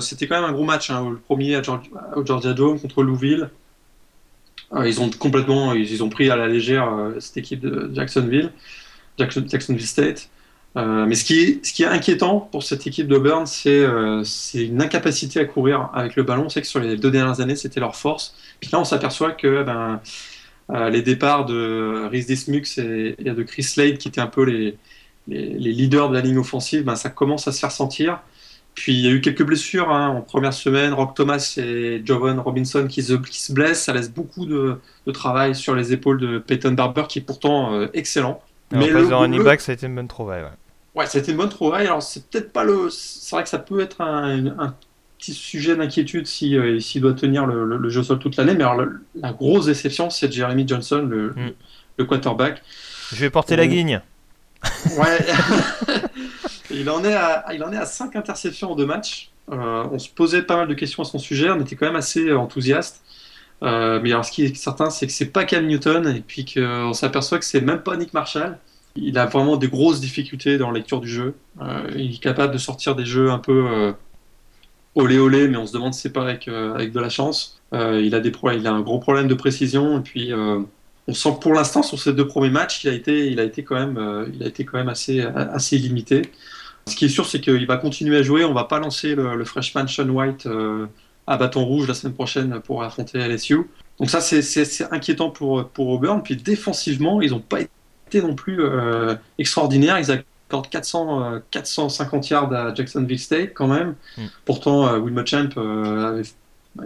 [0.00, 0.90] c'était quand même un gros match.
[0.90, 1.60] Hein, le premier
[2.14, 3.50] au Georgia Dome contre Louisville.
[4.74, 8.52] Euh, ils ont complètement, ils, ont pris à la légère euh, cette équipe de Jacksonville,
[9.18, 10.28] Jacksonville State.
[10.76, 13.86] Euh, mais ce qui, est, inquiétant pour cette équipe d'Auburn, c'est
[14.54, 16.44] une incapacité à courir avec le ballon.
[16.46, 18.34] On sait que sur les deux dernières années, c'était leur force.
[18.60, 20.00] Puis là, on s'aperçoit que ben,
[20.90, 24.76] les départs de Rhys Dismux et, de Chris Slade, qui étaient un peu les,
[25.28, 28.20] les, leaders de la ligne offensive, ben, ça commence à se faire sentir.
[28.76, 30.92] Puis il y a eu quelques blessures hein, en première semaine.
[30.92, 33.82] Rock Thomas et Jovan Robinson qui se, blessent.
[33.82, 34.78] Ça laisse beaucoup de,
[35.12, 38.42] travail sur les épaules de Peyton Barber qui est pourtant euh, excellent.
[38.70, 40.42] Mais le, running back, ça a été une bonne trouvaille.
[40.42, 40.50] Ouais,
[40.94, 41.86] ouais ça a été une bonne trouvaille.
[41.86, 42.90] Alors c'est peut-être pas le.
[42.90, 44.74] C'est vrai que ça peut être un,
[45.18, 48.54] petit sujet d'inquiétude s'il euh, doit tenir le, jeu sol toute l'année.
[48.54, 51.34] Mais alors la grosse déception, c'est Jeremy Johnson, le,
[51.98, 52.06] mm.
[52.06, 52.62] quarterback.
[53.10, 54.02] Je vais porter la euh, guigne.
[54.98, 55.18] Ouais.
[56.80, 59.30] il, en est à, il en est à 5 interceptions en deux matchs.
[59.50, 61.96] Euh, on se posait pas mal de questions à son sujet, on était quand même
[61.96, 63.02] assez enthousiaste.
[63.62, 66.44] Euh, mais alors, ce qui est certain, c'est que c'est pas Cam Newton, et puis
[66.44, 68.58] qu'on s'aperçoit que c'est même pas Nick Marshall.
[68.96, 71.34] Il a vraiment des grosses difficultés dans la lecture du jeu.
[71.60, 73.94] Euh, il est capable de sortir des jeux un peu
[74.94, 77.60] olé olé, mais on se demande si c'est pas avec, de la chance.
[77.72, 80.32] il, a des il a un gros problème de précision, et puis
[81.08, 83.44] on sent que pour l'instant sur ces deux premiers matchs, il a été, il a
[83.44, 86.22] été quand même, euh, il a été quand même assez limité.
[86.88, 88.44] Ce qui est sûr, c'est qu'il va continuer à jouer.
[88.44, 90.86] On va pas lancer le, freshman Sean White euh,
[91.26, 93.68] à bâton rouge la semaine prochaine pour affronter LSU.
[93.98, 96.22] Donc ça, c'est inquiétant pour, pour Auburn.
[96.22, 99.98] Puis défensivement, ils n'ont pas été non plus euh, extraordinaires.
[99.98, 103.96] Ils accordent 400, 450 yards à Jacksonville State quand même.
[104.16, 104.22] Mm.
[104.44, 106.22] Pourtant, avait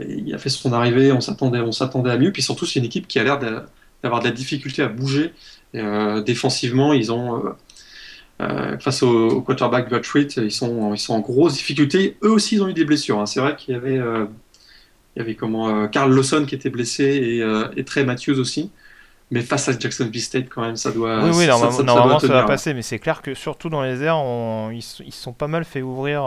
[0.09, 2.33] il a fait son arrivée, on s'attendait, on s'attendait à mieux.
[2.33, 3.39] Puis surtout, c'est une équipe qui a l'air
[4.03, 5.35] d'avoir de la difficulté à bouger.
[5.75, 7.55] défensivement, ils ont
[8.79, 12.17] face au, quarterback Buttritt, ils sont, ils sont en grosse difficulté.
[12.23, 13.19] Eux aussi, ils ont eu des blessures.
[13.19, 13.27] Hein.
[13.27, 17.79] C'est vrai qu'il y avait, il y avait comment, Carl Lawson qui était blessé et,
[17.79, 18.71] et Trey Matthews aussi.
[19.33, 21.23] Mais face à Jacksonville State, quand même, ça doit.
[21.25, 22.75] Oui, oui, normalement, ça, va passer.
[22.75, 24.21] Mais c'est clair que surtout dans les airs,
[24.73, 26.25] ils, se sont pas mal fait ouvrir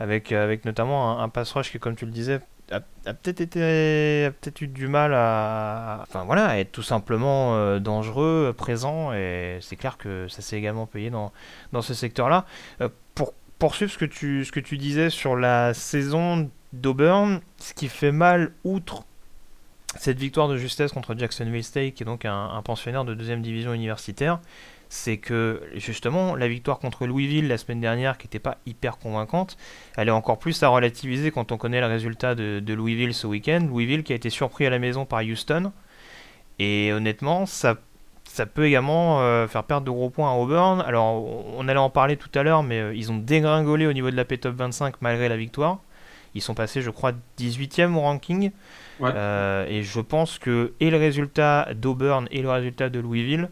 [0.00, 2.80] avec, avec notamment un, pass rush qui, comme tu le disais, a,
[3.14, 9.12] peut-être été peut-être eu du mal à enfin voilà être tout simplement euh, dangereux présent
[9.12, 11.32] et c'est clair que ça s'est également payé dans,
[11.72, 12.46] dans ce secteur là
[12.80, 17.74] euh, pour poursuivre ce que tu ce que tu disais sur la saison d'Auburn ce
[17.74, 19.04] qui fait mal outre
[19.96, 23.72] cette victoire de justesse contre Jacksonville State qui est donc un pensionnaire de deuxième division
[23.74, 24.40] universitaire
[24.90, 29.56] c'est que justement la victoire contre Louisville la semaine dernière, qui n'était pas hyper convaincante,
[29.96, 33.64] elle est encore plus à relativiser quand on connaît le résultat de, Louisville ce week-end.
[33.68, 35.72] Louisville qui a été surpris à la maison par Houston.
[36.58, 37.76] Et honnêtement, ça,
[38.24, 40.82] ça peut également euh, faire perdre de gros points à Auburn.
[40.84, 41.24] Alors,
[41.56, 44.16] on allait en parler tout à l'heure, mais euh, ils ont dégringolé au niveau de
[44.16, 45.78] la P-Top 25 malgré la victoire.
[46.34, 48.50] Ils sont passés, je crois, 18e au ranking.
[49.02, 53.48] Euh, et je pense que et le résultat d'Auburn et le résultat de Louisville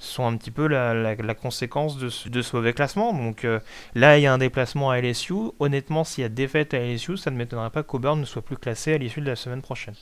[0.00, 3.12] sont un petit peu la, conséquence de ce, de ce, mauvais classement.
[3.12, 3.60] Donc euh,
[3.94, 5.34] là, il y a un déplacement à LSU.
[5.60, 8.56] Honnêtement, s'il y a défaite à LSU, ça ne m'étonnerait pas qu'Auburn ne soit plus
[8.56, 9.94] classé à l'issue de la semaine prochaine.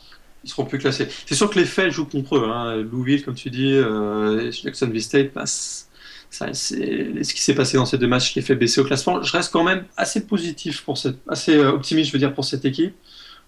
[0.45, 1.09] Ils seront plus classés.
[1.27, 2.49] C'est sûr que les faits jouent contre eux.
[2.49, 2.77] Hein.
[2.77, 7.99] Louisville, comme tu dis, euh, Jacksonville State, bah, c'est ce qui s'est passé dans ces
[7.99, 9.21] deux matchs qui a fait baisser au classement.
[9.21, 12.45] Je reste quand même assez positif, pour cette, assez euh, optimiste, je veux dire, pour
[12.45, 12.95] cette équipe.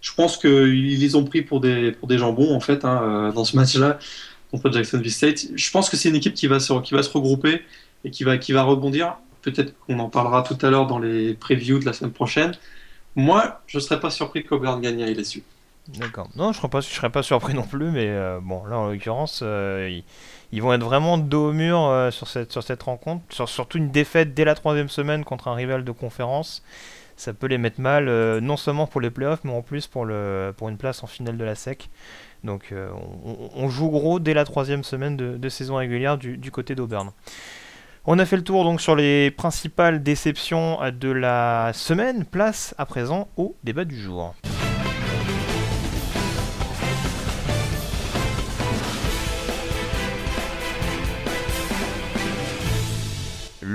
[0.00, 3.44] Je pense qu'ils les ont pris pour des, pour des jambons, en fait, hein, dans
[3.44, 3.98] ce match-là
[4.50, 5.46] contre Jacksonville State.
[5.54, 7.62] Je pense que c'est une équipe qui va se, qui va se regrouper
[8.04, 9.16] et qui va, qui va rebondir.
[9.42, 12.52] Peut-être qu'on en parlera tout à l'heure dans les previews de la semaine prochaine.
[13.16, 15.42] Moi, je ne serais pas surpris qu'Auburn gagne à LSU.
[15.98, 16.28] D'accord.
[16.36, 20.00] Non, je ne serais, pas, surpris non plus, mais euh, bon, là, en l'occurrence, euh,
[20.52, 23.24] ils, vont être vraiment dos au mur euh, sur, cette, sur cette rencontre.
[23.30, 26.62] Sur, surtout une défaite dès la troisième semaine contre un rival de conférence.
[27.16, 28.06] Ça peut les mettre mal,
[28.38, 31.36] non seulement pour les playoffs, mais en plus pour, le, pour une place en finale
[31.36, 31.90] de la SEC.
[32.44, 32.90] Donc euh,
[33.55, 37.12] on, joue gros dès la troisième semaine de, saison régulière du, du côté d'Auburn.
[38.07, 42.24] On a fait le tour donc sur les principales déceptions de la semaine.
[42.24, 44.35] Place à présent au débat du jour.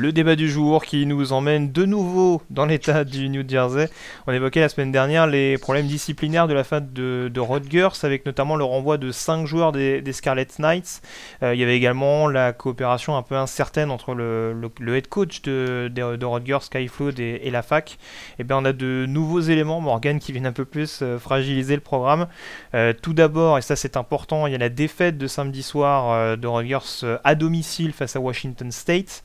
[0.05, 3.89] Le débat du jour qui nous emmène de nouveau dans l'état du New Jersey.
[4.27, 8.23] On évoquait la semaine dernière les problèmes disciplinaires de la fin de, de Rutgers, avec
[8.27, 11.01] notamment le renvoi de 5 joueurs des, Scarlet Knights.
[11.41, 15.91] Euh, il y avait également la coopération un peu incertaine entre le, head coach de,
[15.91, 17.93] de, Rutgers, Sky Flood, et, la fac.
[17.93, 17.95] Et
[18.39, 21.73] eh bien on a de nouveaux éléments, Morgan, qui viennent un peu plus euh, fragiliser
[21.73, 22.27] le programme.
[22.75, 26.37] Euh, tout d'abord, et ça c'est important, il y a la défaite de samedi soir
[26.37, 29.23] de Rutgers à domicile face à Washington State.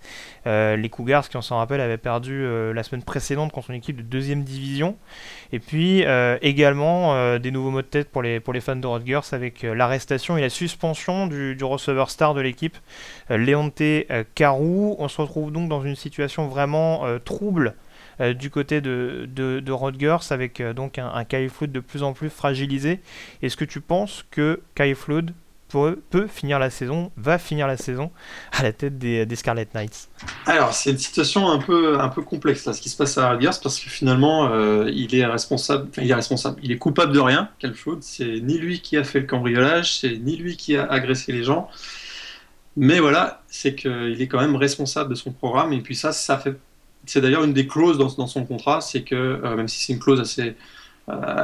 [0.77, 3.97] Les Cougars, qui on s'en rappelle, avaient perdu euh, la semaine précédente contre une équipe
[3.97, 4.97] de deuxième division.
[5.53, 8.87] Et puis euh, également des nouveaux mots de tête pour les, pour les fans de
[8.87, 12.77] Rutgers avec l'arrestation et la suspension du, receveur star de l'équipe,
[13.29, 13.83] Leonte
[14.35, 14.97] Carou.
[14.99, 17.75] On se retrouve donc dans une situation vraiment trouble
[18.35, 22.31] du côté de, de, Rutgers avec donc un, un Kai Flood de plus en plus
[22.31, 23.01] fragilisé.
[23.43, 25.33] Est-ce que tu penses que Kai Flood
[25.71, 28.11] peut, finir la saison, va finir la saison
[28.53, 30.09] à la tête des, Scarlet Knights
[30.47, 33.31] Alors, c'est une situation un peu, un peu complexe, là, ce qui se passe à
[33.31, 37.21] Rutgers, parce que finalement, euh, il est responsable, il est responsable, il est coupable de
[37.21, 38.03] rien, Calfoud.
[38.03, 41.45] C'est ni lui qui a fait le cambriolage, c'est ni lui qui a agressé les
[41.45, 41.69] gens.
[42.77, 46.39] Mais voilà, c'est qu'il est quand même responsable de son programme, et puis ça, ça
[46.39, 46.57] fait.
[47.07, 49.99] C'est d'ailleurs une des clauses dans, son contrat, c'est que, euh, même si c'est une
[49.99, 50.55] clause assez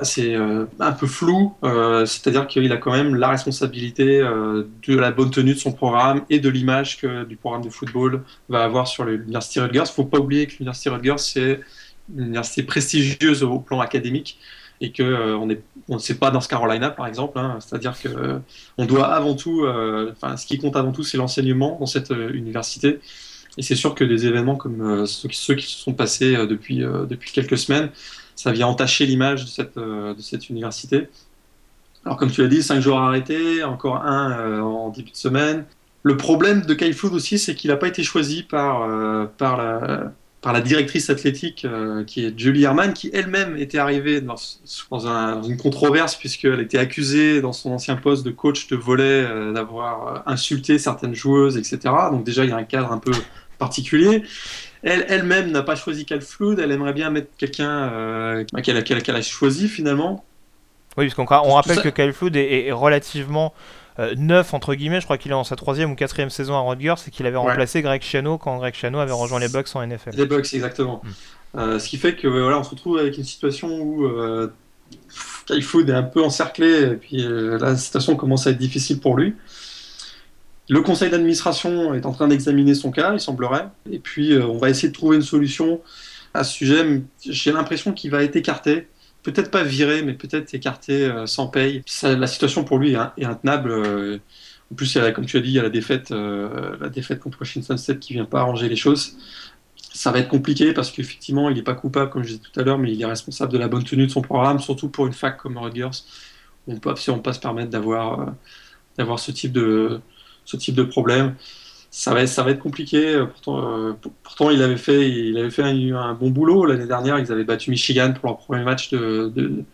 [0.02, 5.10] c'est euh, un peu flou, euh, c'est-à-dire qu'il a quand même la responsabilité de la
[5.10, 8.86] bonne tenue de son programme et de l'image que du programme de football va avoir
[8.88, 9.78] sur l'université Rutgers.
[9.78, 11.60] Il ne faut pas oublier que l'université Rutgers, c'est
[12.14, 14.38] une université prestigieuse au plan académique
[14.80, 17.56] et que on ne sait pas dans ce Carolina par exemple hein.
[17.60, 18.40] c'est-à-dire que
[18.76, 23.00] on doit avant tout ce qui compte avant tout c'est l'enseignement dans cette université
[23.56, 27.32] et c'est sûr que des événements comme ceux, ceux, qui se sont passés depuis depuis
[27.32, 27.88] quelques semaines
[28.36, 31.08] ça vient entacher l'image de cette, euh, de cette université.
[32.04, 35.64] Alors comme tu l'as dit, cinq joueurs arrêtés, encore un euh, en début de semaine.
[36.02, 40.60] Le problème de Kyle Flood aussi, c'est qu'il n'a pas été choisi par, euh, la,
[40.60, 41.66] directrice athlétique
[42.06, 44.36] qui est Julie Herman, qui elle-même était arrivée dans,
[45.42, 50.78] une controverse puisqu'elle était accusée dans son ancien poste de coach de volet d'avoir insulté
[50.78, 51.92] certaines joueuses, etc.
[52.12, 53.10] Donc déjà, il y a un cadre un peu
[53.58, 54.22] particulier.
[54.82, 59.22] Elle, même n'a pas choisi Cal Flood, elle aimerait bien mettre quelqu'un euh, qu'elle a,
[59.22, 60.24] choisi finalement.
[60.96, 63.54] Oui, parce qu'on on rappelle que Kyle Flood est, relativement
[64.16, 65.00] neuf entre guillemets.
[65.00, 67.36] Je crois qu'il est dans sa troisième ou quatrième saison à Rutgers et qu'il avait
[67.36, 70.10] remplacé Greg Chiano quand Greg Chiano avait rejoint les Bucks en NFL.
[70.14, 71.02] Les Bucks, exactement.
[71.54, 71.78] Hmm.
[71.78, 74.08] ce qui fait que voilà, on se retrouve avec une situation où
[75.46, 79.16] Kyle Flood est un peu encerclé et puis la situation commence à être difficile pour
[79.16, 79.34] lui.
[80.68, 84.58] Le conseil d'administration est en train d'examiner son cas, il semblerait, et puis euh, on
[84.58, 85.80] va essayer de trouver une solution
[86.34, 87.02] à ce sujet.
[87.24, 88.88] J'ai l'impression qu'il va être écarté,
[89.22, 91.82] peut-être pas viré, mais peut-être écarté euh, sans paye.
[92.02, 93.70] la situation pour lui est, intenable.
[93.70, 94.18] Euh,
[94.72, 97.78] en plus, comme tu as dit, il y a la défaite, la défaite contre Washington
[97.78, 99.16] State qui vient pas arranger les choses.
[99.76, 102.64] Ça va être compliqué parce qu'effectivement, il n'est pas coupable, comme je disais tout à
[102.64, 105.12] l'heure, mais il est responsable de la bonne tenue de son programme, surtout pour une
[105.12, 106.02] fac comme Rutgers.
[106.66, 108.34] On ne peut absolument pas se permettre d'avoir
[108.98, 110.00] d'avoir ce type de,
[110.46, 111.34] ce type de problème.
[111.90, 113.22] Ça va, être, ça va être compliqué.
[113.30, 117.18] Pourtant, euh, pourtant il avait fait, il avait fait un, bon boulot l'année dernière.
[117.18, 119.64] Ils avaient battu Michigan pour leur premier match de, de,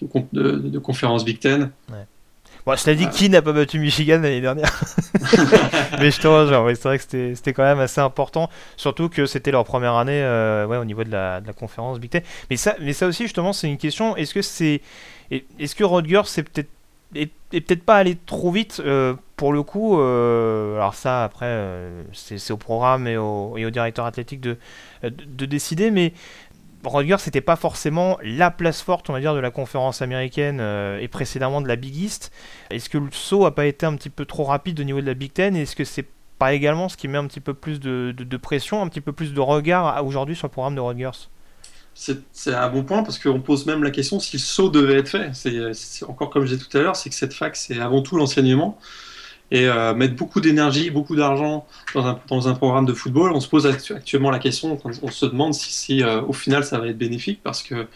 [0.00, 1.70] de, conférence Big Ten.
[1.90, 2.06] Ouais.
[2.64, 4.70] Bon, cela dit, qui n'a pas battu Michigan l'année dernière
[5.98, 9.50] Mais je te rejoins, c'est vrai que c'était quand même assez important, surtout que c'était
[9.50, 12.22] leur première année euh, ouais, au niveau de la, de la, conférence Big Ten.
[12.50, 14.80] Mais ça, mais ça aussi, justement, c'est une question est-ce que c'est.
[15.30, 16.68] Est-ce que Rodgers, c'est peut-être
[17.50, 19.98] peut-être pas aller trop vite euh, pour le coup.
[19.98, 24.58] Euh, alors ça, après, euh, c'est au programme et au, directeur athlétique de,
[25.02, 26.12] de, décider, mais
[26.84, 30.60] Rodgers, c'était pas forcément la place forte, on va dire, de la conférence américaine
[31.00, 32.30] et précédemment de la Big East.
[32.70, 35.06] Est-ce que le saut a pas été un petit peu trop rapide au niveau de
[35.06, 35.56] la Big Ten?
[35.56, 36.06] Est-ce que c'est
[36.38, 39.32] pas également ce qui met un petit peu plus de, pression, un petit peu plus
[39.32, 41.28] de regard aujourd'hui sur le programme de Rodgers
[41.94, 45.08] c'est un bon point parce qu'on pose même la question si le saut devait être
[45.08, 45.30] fait.
[45.34, 48.16] C'est encore comme je disais tout à l'heure, c'est que cette fac, c'est avant tout
[48.16, 48.78] l'enseignement.
[49.50, 53.40] Et euh, mettre beaucoup d'énergie, beaucoup d'argent dans un, dans un, programme de football, on
[53.40, 56.98] se pose actuellement la question, on se demande si, euh, au final ça va être
[56.98, 57.86] bénéfique parce que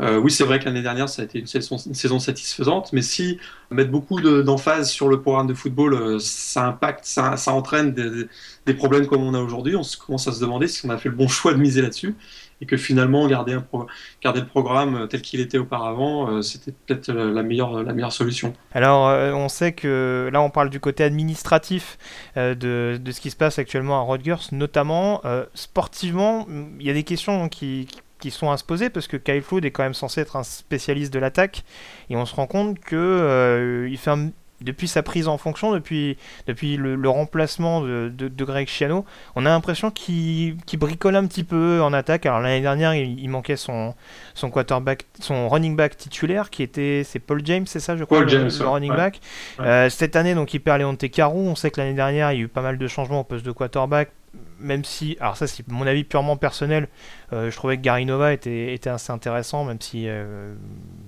[0.00, 2.92] euh, oui, c'est vrai que l'année dernière, ça a été une saison, une saison satisfaisante,
[2.92, 3.38] mais si
[3.70, 8.26] mettre beaucoup d'emphase sur le programme de football, ça impacte, ça, ça entraîne des,
[8.66, 11.08] des, problèmes comme on a aujourd'hui, on commence à se demander si on a fait
[11.08, 12.16] le bon choix de miser là-dessus
[12.62, 17.82] et que finalement garder, le programme tel qu'il était auparavant, euh, c'était peut-être la meilleure,
[17.82, 18.54] la meilleure solution.
[18.72, 21.98] Alors euh, on sait que là on parle du côté administratif
[22.36, 25.22] euh, de, ce qui se passe actuellement à Rutgers, notamment
[25.54, 26.46] sportivement,
[26.78, 27.88] il y a des questions qui,
[28.30, 31.12] sont à se poser parce que Kyle Flood est quand même censé être un spécialiste
[31.12, 31.64] de l'attaque
[32.08, 34.30] et on se rend compte que il fait un,
[34.62, 39.04] depuis sa prise en fonction, depuis, depuis le, remplacement de, de, Greg Chiano,
[39.36, 42.26] on a l'impression qu'il bricole un petit peu en attaque.
[42.26, 43.94] Alors l'année dernière, il, manquait son,
[44.34, 48.20] son quarterback, son running back titulaire, qui était c'est Paul James, c'est ça, je crois,
[48.20, 49.20] le, running back.
[49.60, 51.40] Euh, cette année, donc il perd Léonte Carou.
[51.40, 53.44] On sait que l'année dernière, il y a eu pas mal de changements au poste
[53.44, 54.10] de quarterback.
[54.58, 56.88] Même si, alors ça c'est mon avis purement personnel,
[57.32, 60.54] euh, je trouvais que Gary Nova était, était assez intéressant, même si euh,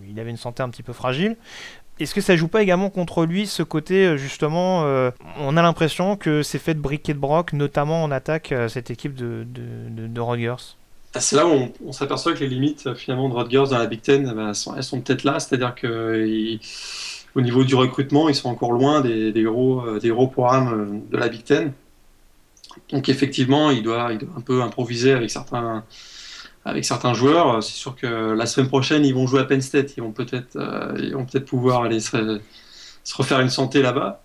[0.07, 1.37] il avait une santé un petit peu fragile.
[2.01, 5.63] Est-ce que ça joue pas également contre lui ce côté euh, justement euh, On a
[5.63, 9.15] l'impression que c'est fait de briques et de broc, notamment en attaque euh, cette équipe
[9.15, 10.75] de, de, de, Rodgers?
[11.15, 14.03] Ah, c'est là où on, s'aperçoit que les limites finalement de Rodgers dans la Big
[14.03, 16.59] Ten, eh ben, elles sont, peut-être là, c'est-à-dire que
[17.37, 21.17] au niveau du recrutement, ils sont encore loin des, des gros, des gros programmes de
[21.17, 21.73] la Big Ten.
[22.91, 25.85] Donc effectivement, il doit, il doit un peu improviser avec certains,
[26.65, 27.63] avec certains joueurs.
[27.63, 29.97] C'est sûr que la semaine prochaine, ils vont jouer à Penn State.
[29.97, 32.41] Ils vont peut-être euh, peut-être pouvoir aller se,
[33.15, 34.23] refaire une santé là-bas.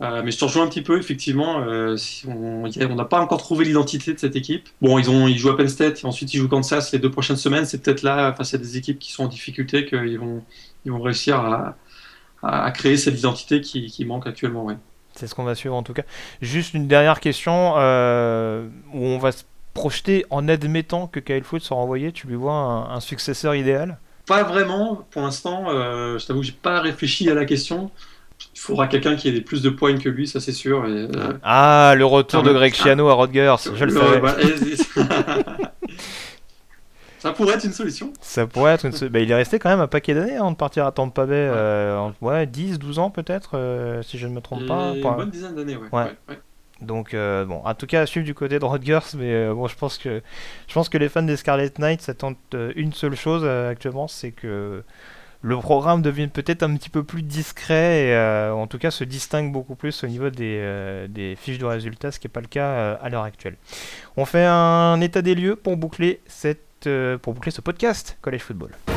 [0.00, 1.60] Euh, mais je te rejoins un petit peu, effectivement.
[1.60, 4.68] Euh, on n'a pas encore trouvé l'identité de cette équipe.
[4.82, 7.10] Bon, ils, ont, ils jouent à Penn State et ensuite ils jouent Kansas les deux
[7.10, 7.64] prochaines semaines.
[7.64, 10.42] C'est peut-être là, face à des équipes qui sont en difficulté, qu'ils vont,
[10.84, 11.76] ils vont réussir à,
[12.72, 14.64] créer cette identité qui, qui manque actuellement.
[14.64, 14.76] Ouais.
[15.14, 16.02] C'est ce qu'on va suivre en tout cas.
[16.42, 21.76] Juste une dernière question où on va se projeté en admettant que Kyle Flood soit
[21.76, 23.98] renvoyé, tu lui vois un, successeur idéal?
[24.26, 25.64] Pas vraiment, pour l'instant.
[25.68, 27.90] Euh, je t'avoue que j'ai pas réfléchi à la question.
[28.54, 30.84] Il faudra quelqu'un qui ait plus de points que lui, ça c'est sûr.
[30.86, 31.08] Euh,
[31.42, 34.20] ah, le retour de Greg Chiano à Rodgers, je le, savais.
[34.20, 34.36] Bah,
[37.18, 38.12] ça pourrait être une solution.
[38.20, 40.56] Ça pourrait être une bah, il est resté quand même un paquet d'années avant de
[40.56, 41.48] partir à Tampa Bay.
[42.20, 44.94] Ouais, euh, 10, 12 ans peut-être, si je ne me trompe pas.
[44.94, 45.88] Une bonne dizaine d'années, ouais.
[45.92, 46.38] ouais.
[46.84, 49.66] Donc euh, bon, en tout cas à suivre du côté de Rodgers, mais euh, bon,
[49.68, 50.22] je pense que
[50.68, 54.32] je pense que les fans des Scarlet Knights s'attendent euh, une seule chose actuellement, c'est
[54.32, 54.82] que
[55.42, 59.52] le programme devienne peut-être un petit peu plus discret et en tout cas se distingue
[59.52, 63.08] beaucoup plus au niveau des, fiches de résultats, ce qui n'est pas le cas à
[63.10, 63.56] l'heure actuelle.
[64.16, 66.88] On fait un état des lieux pour boucler cette
[67.20, 68.93] pour boucler ce podcast College Football.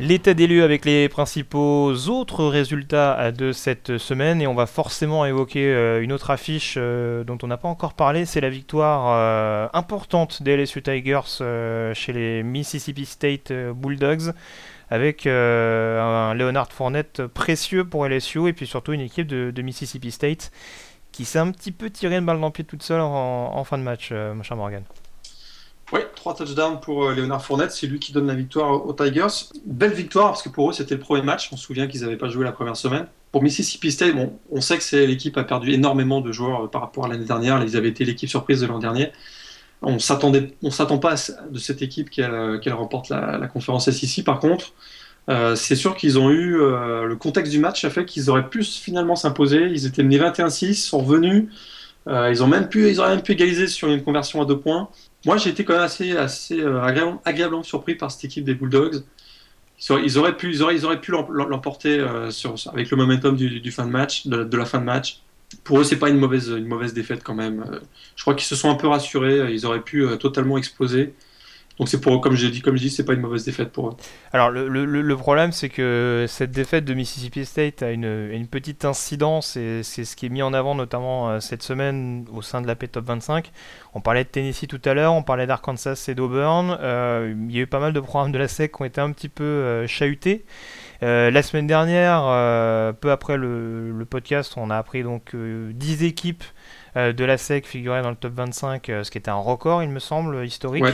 [0.00, 5.26] L'état des lieux avec les principaux autres résultats de cette semaine et on va forcément
[5.26, 9.08] évoquer euh, une autre affiche euh, dont on n'a pas encore parlé, c'est la victoire
[9.10, 11.42] euh, importante des LSU Tigers
[11.92, 14.32] chez les Mississippi State Bulldogs
[14.88, 20.50] avec un Leonard Fournette précieux pour LSU et puis surtout une équipe de, Mississippi State
[21.12, 23.64] qui s'est un petit peu tiré une balle dans le pied toute seule en, en
[23.64, 24.82] fin de match, mon cher Morgan.
[25.92, 29.26] Oui, trois touchdowns pour euh, Léonard Fournette, c'est lui qui donne la victoire aux Tigers.
[29.66, 32.16] Belle victoire parce que pour eux c'était le premier match, on se souvient qu'ils n'avaient
[32.16, 33.06] pas joué la première semaine.
[33.32, 36.82] Pour Mississippi State, bon, on sait que l'équipe a perdu énormément de joueurs euh, par
[36.82, 39.10] rapport à l'année dernière, ils avaient été l'équipe surprise de l'an dernier.
[39.82, 41.14] On s'attendait, on s'attend pas
[41.50, 44.24] de cette équipe qu'elle euh, remporte la, conférence SEC.
[44.24, 44.72] Par contre,
[45.54, 49.14] c'est sûr qu'ils ont eu le contexte du match a fait qu'ils auraient pu finalement
[49.14, 49.68] s'imposer.
[49.70, 51.44] Ils étaient menés 21-6, sont revenus.
[52.08, 54.88] ils ont même pu, ils auraient même pu égaliser sur une conversion à deux points.
[55.26, 56.12] Moi, j'ai été quand même assez,
[56.60, 56.82] euh,
[57.24, 59.02] agréablement surpris par cette équipe des Bulldogs.
[59.88, 62.30] Ils auraient pu, ils auraient pu l'emporter euh,
[62.72, 65.22] avec le momentum du, fin de match, de, la fin de match.
[65.64, 67.64] Pour eux, c'est pas une mauvaise, une mauvaise défaite quand même.
[67.70, 67.80] Euh,
[68.16, 69.52] je crois qu'ils se sont un peu rassurés.
[69.52, 71.14] Ils auraient pu totalement exploser.
[71.80, 73.88] Donc c'est pour comme j'ai dit, comme je dis, c'est pas une mauvaise défaite pour
[73.88, 73.96] eux.
[74.34, 78.46] Alors le, le, le problème c'est que cette défaite de Mississippi State a une, une
[78.48, 82.42] petite incidence et c'est ce qui est mis en avant notamment euh, cette semaine au
[82.42, 83.50] sein de la P Top 25.
[83.94, 86.76] On parlait de Tennessee tout à l'heure, on parlait d'Arkansas et d'Auburn.
[86.82, 89.00] Euh, il y a eu pas mal de programmes de la SEC qui ont été
[89.00, 90.44] un petit peu euh, chahutés.
[91.00, 92.24] la semaine dernière,
[93.00, 96.44] peu après le, le, podcast, on a appris donc 10 équipes
[96.94, 99.98] de la SEC figuraient dans le top 25, ce qui était un record, il me
[99.98, 100.84] semble, historique.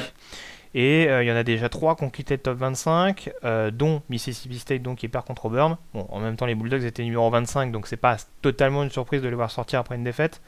[0.79, 3.71] Et euh, il y en a déjà trois qui ont quitté le top 25, euh,
[3.71, 5.79] dont Mississippi State donc, qui perd contre Auburn.
[5.95, 9.23] Bon, en même temps, les Bulldogs étaient numéro 25, donc c'est pas totalement une surprise
[9.23, 10.43] de les voir sortir après une défaite.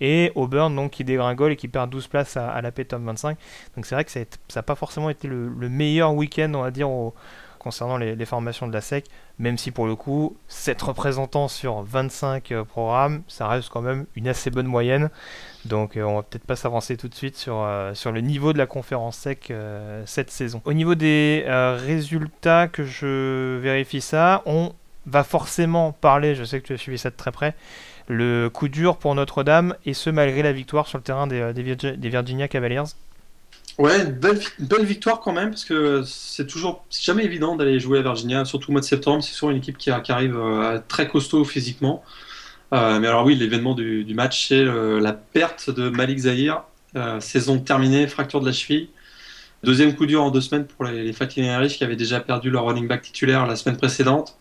[0.00, 3.38] Et Auburn donc, qui dégringole et qui perd 12 places à, la paix top 25.
[3.76, 4.20] Donc c'est vrai que ça
[4.56, 6.88] n'a pas forcément été le, meilleur week-end, on va dire,
[7.60, 9.04] concernant les, formations de la SEC,
[9.38, 14.06] même si pour le coup, 7 représentants sur 25 euh, programmes, ça reste quand même
[14.16, 15.10] une assez bonne moyenne.
[15.68, 18.52] Donc euh, on va peut-être pas s'avancer tout de suite sur, euh, sur le niveau
[18.52, 20.60] de la conférence sec euh, cette saison.
[20.64, 24.72] Au niveau des résultats que je vérifie ça, on
[25.06, 27.54] va forcément parler, je sais que tu as suivi ça de très près,
[28.08, 32.08] le coup dur pour Notre-Dame, et ce malgré la victoire sur le terrain des, des,
[32.08, 32.82] Virginia Cavaliers.
[33.78, 38.02] Ouais, belle, belle victoire quand même, parce que c'est toujours jamais évident d'aller jouer à
[38.02, 39.22] Virginia, surtout au mois de septembre.
[39.22, 40.38] C'est souvent une équipe qui, qui arrive
[40.88, 42.02] très costaud physiquement.
[42.72, 46.62] Euh, mais alors oui, l'événement du, match, c'est euh, la perte de Malik Zahir,
[46.96, 48.90] euh, saison terminée, fracture de la cheville.
[49.64, 52.64] Deuxième coup dur en deux semaines pour les, les Irish qui avaient déjà perdu leur
[52.66, 54.36] running back titulaire la semaine précédente.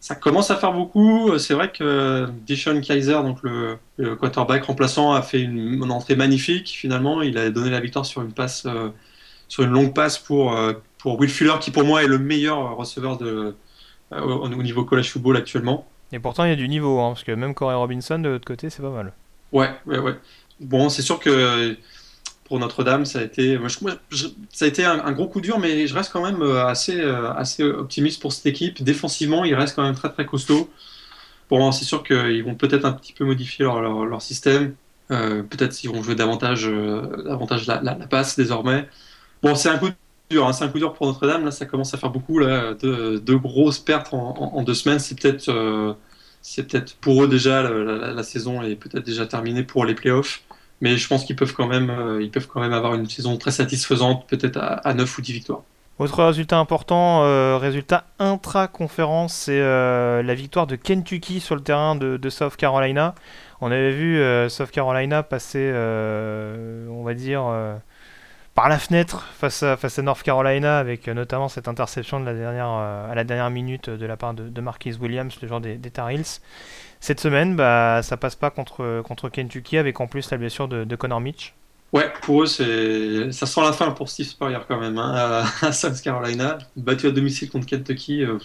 [0.00, 1.38] Ça commence à faire beaucoup.
[1.38, 3.78] C'est vrai que Dishon Kaiser, donc le,
[4.16, 6.68] quarterback remplaçant, a fait une, entrée magnifique.
[6.68, 8.66] Finalement, il a donné la victoire sur une passe,
[9.48, 10.58] sur une longue passe pour,
[10.98, 13.54] pour Will Fuller, qui pour moi est le meilleur receveur de,
[14.10, 15.89] au niveau college football actuellement.
[16.12, 18.46] Et pourtant, il y a du niveau, hein, parce que même Corey Robinson, de l'autre
[18.46, 19.12] côté, c'est pas mal.
[19.52, 20.14] Ouais, ouais, ouais.
[20.60, 21.76] Bon, c'est sûr que
[22.50, 23.56] pour Notre-Dame, ça a été,
[24.50, 27.32] ça a été un, gros coup dur, mais je reste quand même euh, assez, euh,
[27.34, 28.82] assez optimiste pour cette équipe.
[28.82, 30.68] Défensivement, il reste quand même très très costaud.
[31.48, 34.74] Bon, c'est sûr qu'ils vont peut-être un petit peu modifier leur, leur, système.
[35.12, 36.66] Euh, peut-être qu'ils vont jouer davantage,
[37.24, 38.88] davantage la, la, passe désormais.
[39.44, 39.90] Bon, c'est un coup
[40.30, 41.44] dur, hein, c'est un coup dur pour Notre-Dame.
[41.44, 42.38] Là, ça commence à faire beaucoup.
[42.38, 45.00] Là, deux, grosses pertes en, deux semaines.
[45.00, 45.92] C'est peut-être, euh,
[46.40, 50.42] c'est peut-être pour eux déjà la, saison est peut-être déjà terminée pour les playoffs.
[50.80, 53.36] Mais je pense qu'ils peuvent quand même, euh, ils peuvent quand même avoir une saison
[53.36, 55.62] très satisfaisante, peut-être à, 9 ou 10 victoires.
[55.98, 62.16] Autre résultat important, euh, résultat intra-conférence, c'est la victoire de Kentucky sur le terrain de,
[62.16, 63.14] de South Carolina.
[63.60, 65.70] On avait vu South Carolina passer,
[66.88, 67.42] on va dire,
[68.60, 72.26] par la fenêtre face à, face à North Carolina avec euh, notamment cette interception de
[72.26, 75.48] la dernière, euh, à la dernière minute de la part de, de Marquise Williams, le
[75.48, 76.42] genre des, des Tar Heels.
[77.00, 80.84] Cette semaine, bah, ça passe pas contre, contre Kentucky avec en plus la blessure de,
[80.84, 81.54] de Connor Mitch.
[81.94, 85.98] Ouais, pour eux, ça sent la fin pour Steve Spurrier quand même hein, à, South
[86.02, 86.58] Carolina.
[86.76, 88.24] Battu à domicile contre Kentucky.
[88.24, 88.36] Euh,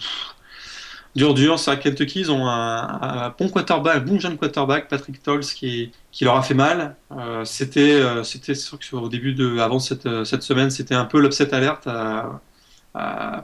[1.16, 1.58] dur, dur.
[1.58, 6.24] C'est Kentucky, ils ont un, bon quarterback, un bon jeune quarterback, Patrick Tolls, qui, qui
[6.24, 6.94] leur a fait mal.
[7.10, 10.94] Euh, c'était, euh, c'était sûr que au début de, avant cette, euh, cette semaine, c'était
[10.94, 11.88] un peu l'upset alerte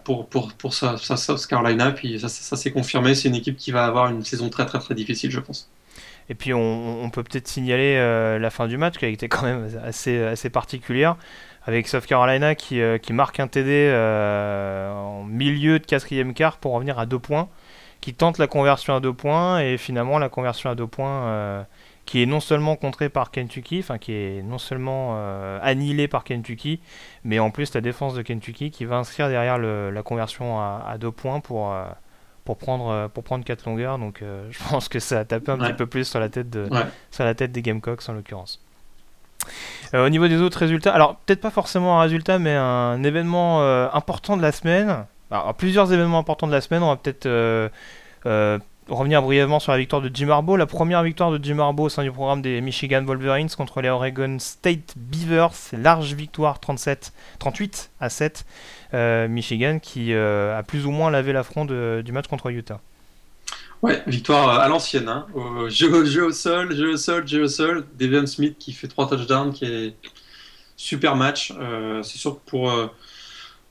[0.04, 1.90] pour, pour, pour South Carolina.
[1.92, 3.14] Puis ça, ça, s'est confirmé.
[3.14, 5.70] C'est une équipe qui va avoir une saison très, très, très difficile, je pense.
[6.28, 7.96] Et puis on, on peut peut-être signaler
[8.38, 11.16] la fin du match qui a été quand même assez, assez particulière
[11.64, 16.98] avec South Carolina qui, qui marque un TD en milieu de quatrième quart pour revenir
[16.98, 17.48] à deux points
[18.02, 21.62] qui tente la conversion à deux points et finalement la conversion à deux points euh,
[22.04, 25.16] qui est non seulement contré par Kentucky, enfin qui est non seulement
[25.62, 26.80] annihilé par Kentucky,
[27.22, 31.12] mais en plus la défense de Kentucky qui va inscrire derrière la conversion à, deux
[31.12, 31.72] points pour,
[32.44, 33.98] pour, prendre, pour prendre 4 longueurs.
[34.00, 36.68] Donc je pense que ça a tapé un petit peu plus sur la tête, de,
[37.12, 38.60] sur la tête des Gamecocks en l'occurrence.
[39.94, 43.62] au niveau des autres résultats, alors peut-être pas forcément un résultat, mais un événement
[43.94, 45.06] important de la semaine.
[45.32, 47.26] Alors, plusieurs événements importants de la semaine, on va peut-être
[48.88, 50.56] revenir brièvement sur la victoire de Jim Harbaugh.
[50.56, 53.88] La première victoire de Jim Harbaugh au sein du programme des Michigan Wolverines contre les
[53.88, 55.54] Oregon State Beavers.
[55.72, 58.44] Large victoire 37, 38 à 7.
[58.94, 62.80] Euh, Michigan qui euh, a plus ou moins lavé l'affront du match contre Utah.
[63.82, 65.08] Ouais, victoire à l'ancienne.
[65.08, 65.26] Hein.
[65.68, 67.86] jeu, au sol, jeu au sol, jeu au sol.
[67.98, 69.96] Devin Smith qui fait trois touchdowns, qui est
[70.76, 71.52] super match.
[71.58, 72.70] Euh, c'est sûr que pour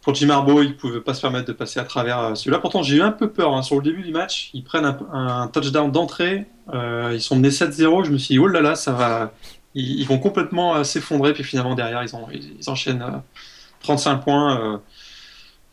[0.02, 2.60] pour Jim Harbaugh, il pouvait pas se permettre de passer à travers euh, celui-là.
[2.60, 3.56] Pourtant, j'ai eu un peu peur.
[3.56, 3.62] Hein.
[3.62, 6.46] Sur le début du match, ils prennent un, touchdown d'entrée.
[6.74, 8.06] Euh, ils sont menés 7-0.
[8.06, 9.32] Je me suis dit, oh là là, ça va.
[9.76, 11.34] Ils, vont complètement euh, s'effondrer.
[11.34, 13.22] Puis finalement, derrière, ils, enchaînent
[13.84, 14.82] 35 points.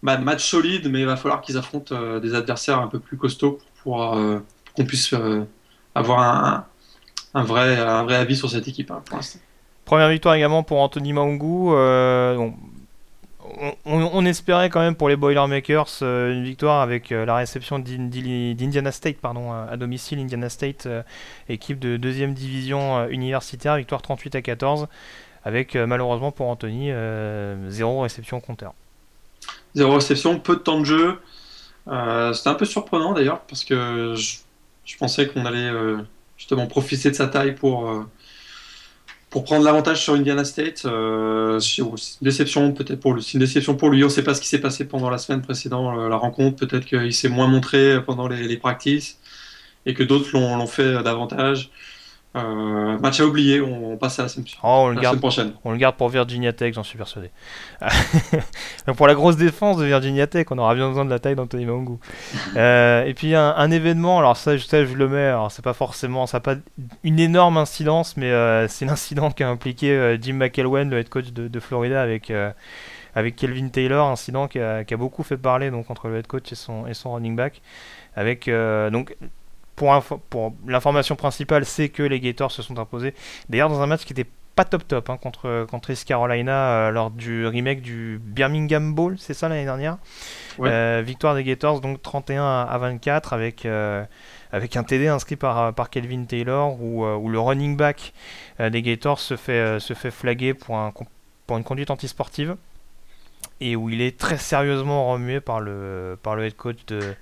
[0.03, 3.59] Bah, match solide, mais il va falloir qu'ils affrontent des adversaires un peu plus costauds
[3.83, 4.17] pour,
[4.77, 5.13] qu'on puisse
[5.95, 6.67] avoir
[7.35, 7.79] un, vrai,
[8.15, 9.03] avis sur cette équipe hein.
[9.89, 11.71] Première victoire également pour Anthony Maungu.
[11.71, 12.51] Euh,
[13.85, 18.93] on, espérait quand même pour les Boilermakers euh, une victoire avec euh, la réception d'Indiana
[18.93, 20.19] State pardon, à domicile.
[20.19, 21.03] Indiana State, euh,
[21.49, 24.89] équipe de deuxième division universitaire, victoire 38 à 14,
[25.45, 26.91] avec malheureusement pour Anthony
[27.69, 28.75] zéro réception compteur.
[29.75, 31.21] Zéro réception, peu de temps de jeu.
[32.35, 34.15] C'était un peu surprenant d'ailleurs parce que
[34.85, 35.71] je pensais qu'on allait
[36.37, 38.05] justement profiter de sa taille pour
[39.31, 40.83] pour prendre l'avantage sur Indiana State.
[40.85, 41.61] Euh,
[42.23, 43.29] déception peut-être pour lui.
[43.35, 44.03] une déception pour lui.
[44.03, 46.57] On ne sait pas ce qui s'est passé pendant la semaine précédente, euh, la rencontre.
[46.57, 49.19] Peut-être qu'il s'est moins montré pendant les, les practices
[49.87, 51.71] et que d'autres l'ont fait davantage.
[52.39, 55.53] Euh, match à oublier, on, passe à la, semaine, oh, on le garde, prochaine.
[55.65, 57.31] On le garde pour Virginia Tech, j'en suis persuadé.
[58.97, 61.67] pour la grosse défense de Virginia Tech, on aura bien besoin de la taille d'Anthony
[61.67, 61.99] Mangu.
[62.57, 66.27] Euh, et puis un, événement, alors ça, je, je le mets, alors c'est pas forcément,
[66.27, 66.57] ça pas
[67.05, 71.33] une énorme incidence, mais euh, c'est l'incident qui a impliqué Jim McElwain, le head coach
[71.33, 72.33] de, Florida, avec
[73.15, 76.27] avec Kelvin Taylor, incident qui a, qui a, beaucoup fait parler donc entre le head
[76.27, 77.61] coach et son, et son running back.
[78.17, 78.49] Avec
[78.91, 79.15] donc
[79.79, 83.15] pour, l'information principale, c'est que les Gators se sont imposés.
[83.49, 84.27] D'ailleurs, dans un match qui était
[84.57, 89.15] pas top top hein, contre, contre East Carolina euh, lors du remake du Birmingham Bowl,
[89.17, 89.99] c'est ça l'année dernière.
[90.59, 94.05] Euh, victoire des Gators donc 31 à 24 avec, euh,
[94.51, 98.13] avec un TD inscrit par, par Kelvin Taylor où, où le running back
[98.59, 100.93] des Gators se fait, se fait flaguer pour, un,
[101.47, 102.57] pour une conduite antisportive
[103.61, 107.15] et où il est très sérieusement remué par le, par le head coach de,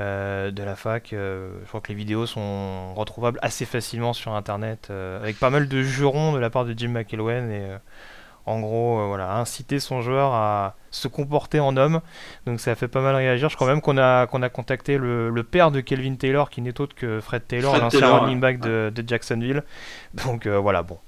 [0.00, 1.12] euh, de la fac.
[1.12, 5.50] Euh, je crois que les vidéos sont retrouvables assez facilement sur internet, euh, avec pas
[5.50, 7.66] mal de jurons de la part de Jim McElwain et
[8.46, 12.00] en gros, voilà, inciter son joueur à se comporter en homme.
[12.46, 13.48] Donc ça a fait pas mal réagir.
[13.50, 16.80] Je crois même qu'on a, qu'on a contacté le, père de Kelvin Taylor, qui n'est
[16.80, 19.62] autre que Fred Taylor, l'ancien running back de, de, Jacksonville.
[20.24, 20.98] Donc voilà, bon,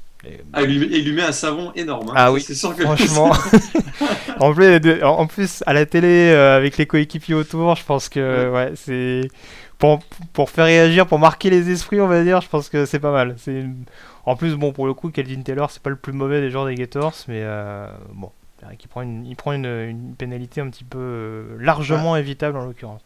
[0.53, 2.11] ah, il, lui, met un savon énorme.
[2.11, 2.15] Hein.
[2.17, 3.33] Ah oui, c'est sûr que franchement.
[4.41, 8.51] en, plus, en plus, à la télé, euh, avec les coéquipiers autour, je pense que
[8.51, 8.73] ouais.
[8.77, 9.29] c'est
[9.79, 9.99] pour,
[10.33, 13.11] pour, faire réagir, pour marquer les esprits, on va dire, je pense que c'est pas
[13.11, 13.35] mal.
[13.39, 13.65] C'est
[14.25, 16.67] En plus, bon, pour le coup, Kelvin Taylor, c'est pas le plus mauvais des joueurs
[16.67, 18.31] des Gators, mais euh, bon,
[18.81, 22.65] il prend, une, il prend une, une, pénalité un petit peu euh, largement évitable en
[22.65, 23.03] l'occurrence.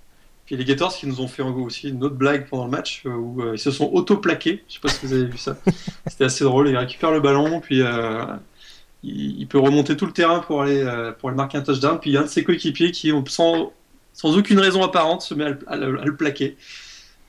[0.46, 3.10] Puis les Gators qui nous ont fait aussi une autre blague pendant le match euh,
[3.10, 4.64] où euh, ils se sont auto-plaqués.
[4.68, 5.56] Je sais pas si vous avez vu ça.
[6.06, 6.68] C'était assez drôle.
[6.68, 8.24] Il récupère le ballon, puis euh,
[9.02, 10.84] il, peut remonter tout le terrain pour aller,
[11.18, 11.98] pour aller marquer un touchdown.
[12.00, 13.72] Puis il y a un de ses coéquipiers qui, sans,
[14.12, 16.56] sans aucune raison apparente, se met à, le, plaquer.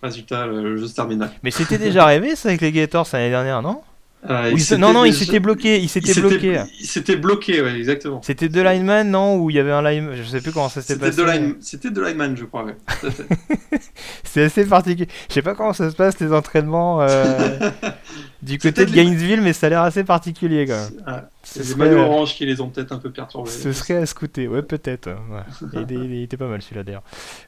[0.03, 1.27] Résultat, le jeu se termine.
[1.41, 3.81] Mais c'était déjà arrivé ça avec les Gators l'année dernière, non?
[4.29, 5.79] Euh, non, non, il s'était bloqué.
[5.79, 6.61] Il s'était bloqué.
[6.79, 8.21] Il s'était bloqué, ouais, exactement.
[8.23, 10.81] C'était deux lineman, non Ou il y avait un lineman Je sais plus comment ça
[10.81, 11.21] s'était passé.
[11.61, 12.75] C'était deux lineman, je crois, ouais.
[14.23, 15.07] C'est assez particulier.
[15.29, 17.59] Je sais pas comment ça se passe, les entraînements euh,
[18.41, 21.23] du côté de Gainesville, mais ça a l'air assez particulier quand même.
[21.43, 23.49] C'est les maillots orange qui les ont peut-être un peu perturbés.
[23.49, 25.09] Ce serait à scouter, ouais, peut-être.
[25.89, 27.03] il, était pas mal celui-là d'ailleurs.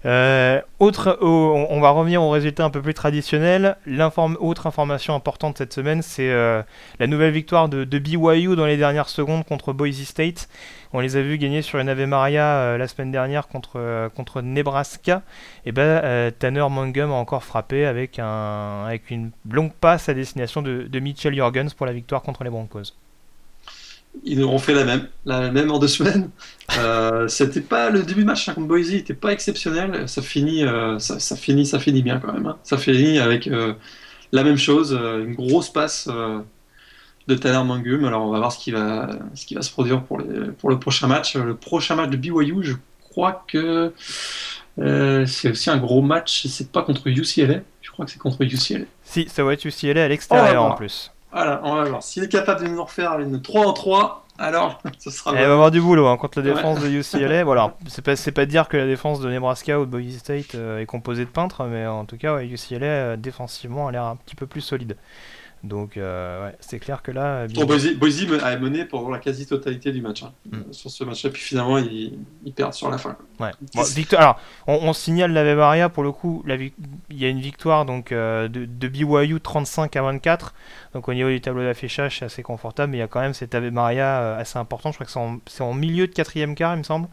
[0.05, 3.77] Euh, autre, on va revenir au résultat un peu plus traditionnel.
[4.39, 6.61] autre information importante cette semaine, c'est euh,
[6.99, 10.47] la nouvelle victoire de, BYU dans les dernières secondes contre Boise State.
[10.93, 14.41] On les a vus gagner sur une Ave Maria euh, la semaine dernière contre, contre
[14.41, 15.21] Nebraska.
[15.65, 20.61] Et ben Tanner Mangum a encore frappé avec, un, avec une longue passe à destination
[20.61, 22.93] de, de Mitchell Jorgens pour la victoire contre les Broncos
[24.23, 26.29] ils auront fait la même, la même en deux semaines.
[26.77, 30.07] Euh, c'était pas le début de match contre Boise, n'était pas exceptionnel.
[30.07, 32.45] Ça finit, euh, ça, finit, ça finit bien quand même.
[32.45, 32.57] Hein.
[32.61, 33.73] Ça finit avec euh,
[34.31, 36.07] la même chose, une grosse passe
[37.29, 38.05] de Tanner Mangum.
[38.05, 40.69] Alors on va voir ce qui va, ce qui va se produire pour, les, pour
[40.69, 41.35] le prochain match.
[41.35, 42.73] Le prochain match de BYU, je
[43.09, 43.93] crois que
[44.77, 46.47] c'est aussi un gros match.
[46.47, 47.61] C'est pas contre UCLA.
[47.81, 48.85] Je crois que c'est contre UCLA.
[49.03, 51.11] Si, ça va être UCLA à l'extérieur en plus.
[51.31, 52.03] Voilà, on va voir.
[52.03, 55.31] S'il est capable de nous refaire une 3 en 3, alors ce sera.
[55.31, 57.43] Il va avoir du boulot hein, contre la défense de UCLA.
[57.45, 60.79] voilà, c'est pas, pas dire que la défense de Nebraska ou de Boise State euh,
[60.79, 64.35] est composée de peintres, mais en tout cas, UCLA euh, défensivement a l'air un petit
[64.35, 64.95] peu plus solide.
[65.63, 67.45] Donc, euh, ouais, c'est clair que là.
[67.47, 67.87] Boise,
[68.41, 70.23] a mené pendant la quasi-totalité du match.
[70.23, 70.71] Hein, mm.
[70.71, 72.17] Sur ce match-là, puis finalement, ils,
[72.55, 73.17] perdent sur la fin.
[73.39, 73.51] Ouais.
[73.93, 76.43] victoire, alors, on, signale la Maria pour le coup.
[76.47, 76.71] il
[77.11, 80.53] y a une victoire donc, euh, de, de, BYU 35 à 24.
[80.93, 82.91] Donc, au niveau du tableau d'affichage, c'est assez confortable.
[82.91, 84.91] Mais il y a quand même cette Ave Maria euh, assez important.
[84.91, 87.09] Je crois que c'est en, c'est en milieu de quatrième quart, il me semble.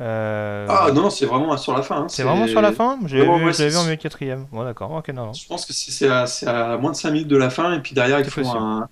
[0.00, 2.02] Euh, ah non, c'est vraiment sur la fin.
[2.02, 2.06] Hein.
[2.08, 4.46] C'est vraiment sur la fin J'ai vu, vu, en milieu quatrième.
[4.52, 7.36] Bon, d'accord, ok, non, Je pense que c'est à, à, moins de 5 minutes de
[7.36, 8.88] la fin, et puis derrière, il faut un.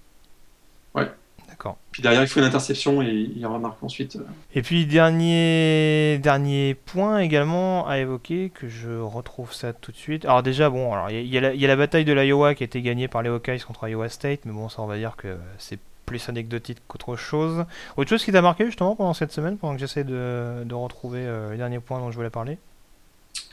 [0.94, 1.08] Ouais.
[1.48, 1.76] D'accord.
[1.92, 4.16] Puis derrière, il faut une interception, et il remarque ensuite.
[4.16, 4.26] Euh.
[4.54, 10.24] Et puis, dernier, dernier point également à évoquer, que je retrouve ça tout de suite.
[10.24, 13.06] Alors, déjà, bon, il y, y, a la bataille de l'Iowa qui a été gagnée
[13.06, 16.28] par les Hawkeyes contre Iowa State, mais bon, ça, on va dire que c'est plus
[16.28, 17.64] anecdotique qu'autre chose.
[17.96, 21.50] Autre chose qui t'a marqué justement pendant cette semaine, pendant que j'essaie de, retrouver euh,
[21.50, 22.58] les derniers points dont je voulais parler?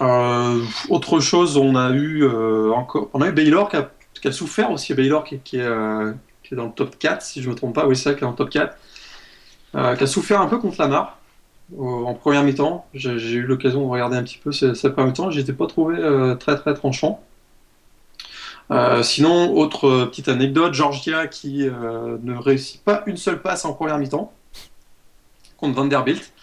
[0.02, 4.72] Euh, Autre chose, on a eu euh, encore, on a eu Baylor qui a, souffert
[4.72, 7.76] aussi, Baylor qui, est, qui, est, dans le top 4, si je ne me trompe
[7.76, 8.78] pas, oui c'est ça, qui est dans le top 4,
[9.98, 11.20] qui a souffert un peu contre la Lamar
[11.78, 12.86] en première mi-temps.
[12.94, 15.98] J'ai eu l'occasion de regarder un petit peu cette, première mi-temps, je n'étais pas trouvé
[16.40, 17.22] très très tranchant.
[18.72, 23.66] Euh, sinon, autre euh, petite anecdote, Georgia qui euh, ne réussit pas une seule passe
[23.66, 24.32] en première mi-temps
[25.58, 26.34] contre Vanderbilt.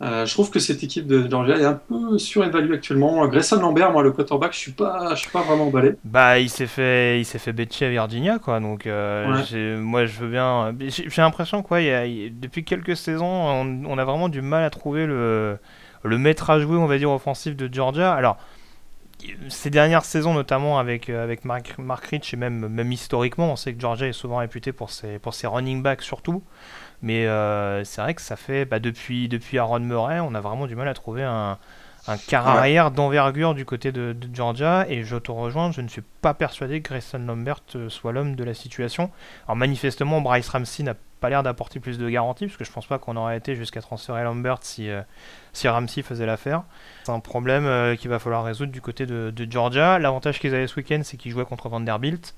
[0.00, 3.26] je trouve que cette équipe de Georgia est un peu surévaluée actuellement.
[3.26, 5.94] Grayson Lambert, moi le quarterback, je suis pas, je suis pas vraiment emballé.
[6.04, 8.60] Bah, il s'est fait, il s'est fait à Virginia, quoi.
[8.60, 10.76] Donc, moi, je veux bien.
[10.78, 15.58] J'ai l'impression quoi, depuis quelques saisons, on, a vraiment du mal à trouver le,
[16.04, 18.12] le maître à jouer, on va dire, offensif de Georgia.
[18.12, 18.36] Alors
[19.48, 23.56] ces dernières saisons, notamment avec, euh, avec Mark, Mark Rich, et même, même historiquement, on
[23.56, 26.42] sait que Georgia est souvent réputé pour ses, pour ses running backs surtout.
[27.02, 30.66] Mais euh, c'est vrai que ça fait, bah, depuis, depuis Aaron Murray, on a vraiment
[30.66, 31.58] du mal à trouver un,
[32.08, 34.86] un quart arrière d'envergure du côté de, Georgia.
[34.88, 38.36] Et je te rejoins, je ne suis pas persuadé que Grayson Lambert euh, soit l'homme
[38.36, 39.10] de la situation.
[39.46, 42.86] Alors manifestement, Bryce Ramsey n'a pas l'air d'apporter plus de garanties, parce que je pense
[42.86, 44.90] pas qu'on aurait été jusqu'à transférer Lambert si,
[45.52, 46.62] si Ramsey faisait l'affaire.
[47.04, 49.98] C'est un problème euh, qu'il va falloir résoudre du côté de, Georgia.
[49.98, 52.34] L'avantage qu'ils avaient ce week-end, c'est qu'ils jouaient contre Vanderbilt.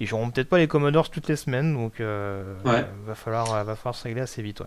[0.00, 3.94] Ils joueront peut-être pas les Commodores toutes les semaines, donc euh, va, falloir, va falloir
[3.94, 4.62] se régler assez vite.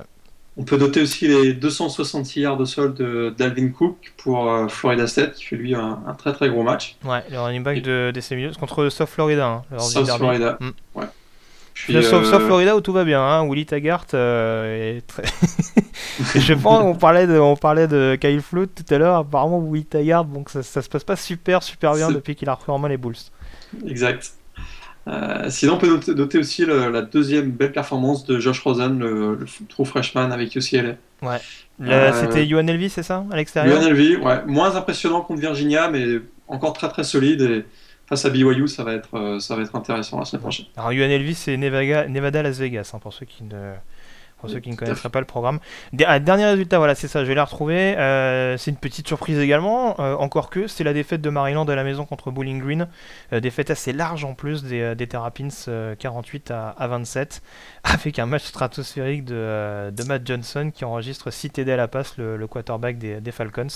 [0.56, 5.08] On peut noter aussi les 266 yards de sol de Dalvin Cook pour euh, Florida
[5.08, 6.98] State, qui fait lui un, très très gros match.
[7.04, 9.64] Ouais, le running back de, des contre South Florida.
[9.72, 10.70] Hein, South Florida, mm.
[10.94, 11.06] ouais.
[11.76, 13.48] Sauf, Florida où tout va bien, hein.
[13.50, 15.24] Willy Taggart est très...
[16.40, 19.18] je pense, on parlait de, on parlait de Kyle Flood tout à l'heure.
[19.18, 22.54] Apparemment, Will Taggart, donc ça, ça, se passe pas super, super bien depuis qu'il a
[22.54, 23.16] repris en main les Bulls.
[23.88, 24.34] Exact.
[25.08, 29.86] Euh, sinon, on peut noter, aussi la deuxième belle performance de Josh Rosen, le, true
[29.86, 30.96] freshman avec UCLA.
[31.22, 31.38] Ouais.
[31.82, 33.82] Euh, c'était UNLV, c'est ça, à l'extérieur?
[33.82, 34.46] UNLV, ouais.
[34.46, 37.42] Moins impressionnant contre Virginia, mais encore très très solide.
[37.42, 37.66] Et
[38.14, 40.66] face à BYU, ça va être, euh, ça va être intéressant la semaine prochaine.
[40.78, 43.74] Alors UNLV, c'est Nevada, Nevada, Las Vegas, hein, pour ceux qui ne
[44.44, 45.60] pour ceux qui ne connaîtraient pas le programme.
[46.06, 47.98] Ah, dernier résultat, voilà, c'est ça, je vais la retrouver.
[47.98, 51.76] Euh, c'est une petite surprise également, euh, encore que c'est la défaite de Maryland à
[51.76, 52.90] la maison contre Bowling Green.
[53.32, 55.48] Euh, défaite assez large en plus des, des Terrapins,
[55.98, 57.42] 48 à, 27,
[57.86, 62.18] avec un match stratosphérique de, de, Matt Johnson qui enregistre 6 TD à la passe,
[62.18, 63.68] le, quarterback des, des Falcons.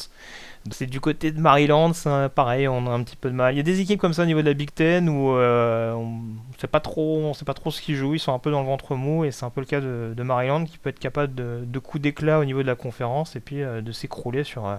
[0.72, 1.92] C'est du côté de Maryland,
[2.36, 3.54] pareil, on a un petit peu de mal.
[3.54, 5.94] Il y a des équipes comme ça au niveau de la Big Ten où euh,
[5.94, 8.96] on ne sait pas trop, ce qu'ils jouent, ils sont un peu dans le ventre
[8.96, 12.02] mou et c'est un peu le cas de, Maryland qui peut être capable de, coups
[12.02, 14.78] d'éclat au niveau de la conférence et puis euh, de s'écrouler sur, euh,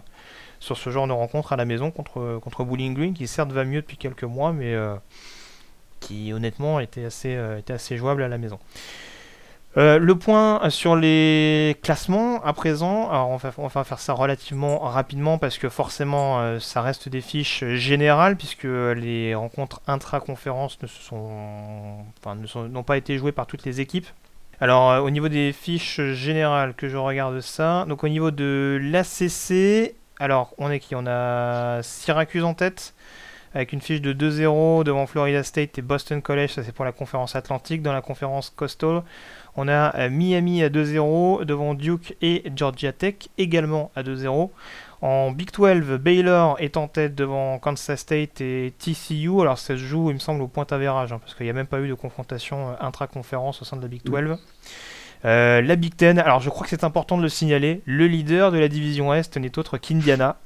[0.60, 3.64] sur ce genre de rencontre à la maison contre, contre Bowling Green qui certes va
[3.64, 4.76] mieux depuis quelques mois mais
[6.00, 8.58] qui honnêtement était assez jouable à la maison.
[9.76, 15.36] Euh, le point sur les classements à présent, alors on va, faire ça relativement rapidement
[15.36, 21.98] parce que forcément euh, ça reste des fiches générales puisque les rencontres intra-conférences ne sont,
[22.70, 24.06] n'ont pas été jouées par toutes les équipes.
[24.60, 28.80] Alors euh, au niveau des fiches générales que je regarde ça, donc au niveau de
[28.82, 30.94] l'ACC, alors on est qui?
[30.94, 32.94] On a Syracuse en tête
[33.54, 36.92] avec une fiche de 2-0 devant Florida State et Boston College, ça c'est pour la
[36.92, 37.82] conférence atlantique.
[37.82, 39.02] Dans la conférence Coastal,
[39.56, 44.50] on a euh, Miami à 2-0 devant Duke et Georgia Tech également à 2-0.
[45.00, 49.40] En Big 12, Baylor est en tête devant Kansas State et TCU.
[49.40, 51.54] Alors ça se joue, il me semble, au point avérage, hein, parce qu'il n'y a
[51.54, 54.38] même pas eu de confrontation euh, intra-conférence au sein de la Big 12.
[55.24, 58.52] Euh, la Big 10, alors je crois que c'est important de le signaler, le leader
[58.52, 60.36] de la division Est n'est autre qu'Indiana.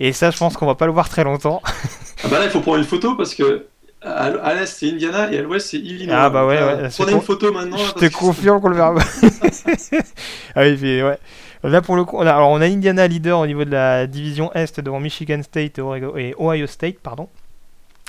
[0.00, 1.60] Et ça, je pense qu'on va pas le voir très longtemps.
[2.24, 3.66] ah bah là, il faut prendre une photo parce que
[4.02, 6.16] à l'est c'est Indiana et à l'ouest c'est Illinois.
[6.18, 6.88] Ah bah ouais, ouais.
[6.88, 7.76] Prenez une photo maintenant.
[7.76, 8.94] Je te confirme qu'on le verra.
[10.56, 11.18] ah oui, ouais.
[11.62, 14.06] Là pour le coup, on a, alors on a Indiana leader au niveau de la
[14.06, 17.28] division Est devant Michigan State et, Ohio State, pardon.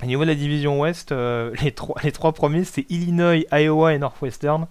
[0.02, 3.94] Au niveau de la division Ouest, euh, les, trois, les trois premiers c'est Illinois, Iowa
[3.94, 4.68] et Northwestern.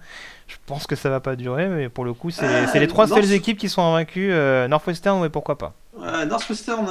[0.47, 3.07] Je pense que ça va pas durer, mais pour le coup, c'est euh, les trois
[3.07, 4.33] seules équipes qui sont invaincues.
[4.33, 6.87] Euh, Northwestern, mais pourquoi pas Northwestern,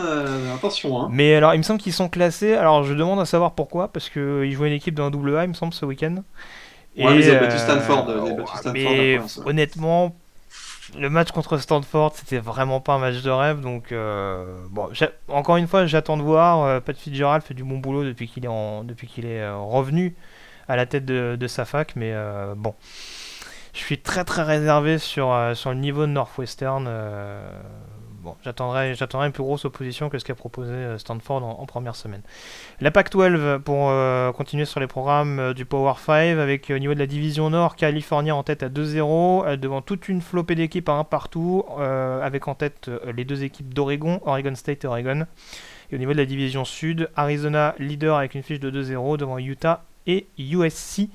[0.55, 1.03] attention.
[1.03, 1.09] Hein.
[1.11, 2.55] Mais alors, il me semble qu'ils sont classés.
[2.55, 5.49] Alors, je demande à savoir pourquoi, parce qu'ils jouaient une équipe d'un double A, il
[5.49, 6.23] me semble, ce week-end.
[6.99, 8.07] Ouais, ils ont battu Stanford.
[8.73, 10.15] mais honnêtement,
[10.99, 13.61] le match contre Stanford, c'était vraiment pas un match de rêve.
[13.61, 14.89] Donc, euh, bon,
[15.29, 16.65] encore une fois, j'attends de voir.
[16.65, 19.57] Euh, Pat Fitzgerald fait du bon boulot depuis qu'il est, en, depuis qu'il est euh,
[19.57, 20.15] revenu
[20.69, 21.95] à la tête de, de sa fac.
[21.97, 22.15] Mais
[22.57, 22.75] bon,
[23.73, 26.89] je suis très très réservé sur, sur le niveau de Northwestern
[28.21, 31.97] bon, j'attendrai, j'attendrai une plus grosse opposition que ce qu'a proposé euh, Stanford en, première
[31.97, 32.23] semaine.
[32.81, 36.95] La Pac-12 pour euh, continuer sur les programmes euh, du Power 5 avec au niveau
[36.95, 40.93] de la division Nord, Californie en tête à 2-0 devant toute une flopée d'équipes à
[40.93, 45.27] un partout avec en tête les deux équipes d'Oregon, Oregon State et Oregon.
[45.91, 49.39] Et au niveau de la division Sud, Arizona leader avec une fiche de 2-0 devant
[49.39, 51.09] Utah et USC.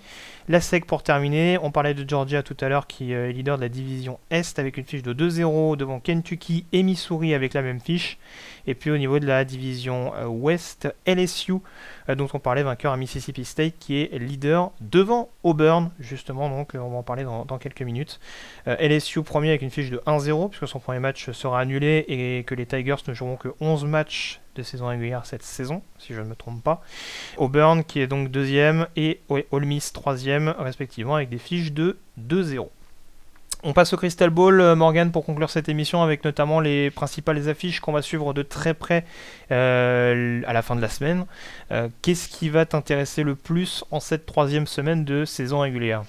[0.48, 3.64] La SEC pour terminer, on parlait de Georgia tout à l'heure qui est leader de
[3.64, 7.80] la division Est avec une fiche de 2-0 devant Kentucky et Missouri avec la même
[7.80, 8.20] fiche.
[8.68, 11.54] Et puis au niveau de la division euh, Ouest, LSU
[12.10, 16.74] euh, dont on parlait vainqueur à Mississippi State qui est leader devant Auburn justement donc
[16.76, 18.20] on va en parler dans, quelques minutes.
[18.68, 22.44] Euh, LSU premier avec une fiche de 1-0 puisque son premier match sera annulé et
[22.44, 26.22] que les Tigers ne joueront que 11 matchs de saison régulière cette saison, si je
[26.22, 26.82] ne me trompe pas.
[27.38, 32.68] Auburn qui est donc deuxième et Ole Miss troisième respectivement avec des fiches de 2-0.
[33.68, 37.50] On passe au Crystal Ball, euh, Morgan, pour conclure cette émission avec notamment les principales
[37.50, 39.06] affiches qu'on va suivre de très près
[39.52, 41.26] euh, à la fin de la semaine.
[41.72, 46.04] Euh, qu'est-ce qui va t'intéresser le plus en cette troisième semaine de saison régulière?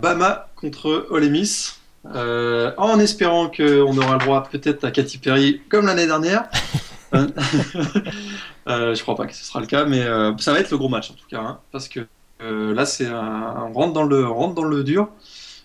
[0.00, 1.78] Bama contre Ole Miss.
[2.06, 6.44] en espérant qu'on aura le droit peut-être à Katy Perry comme l'année dernière.
[8.68, 10.78] euh, je crois pas que ce sera le cas, mais euh, ça va être le
[10.78, 12.00] gros match en tout cas, hein, parce que
[12.42, 15.08] euh, là c'est un, rentre dans le rentre dans le dur.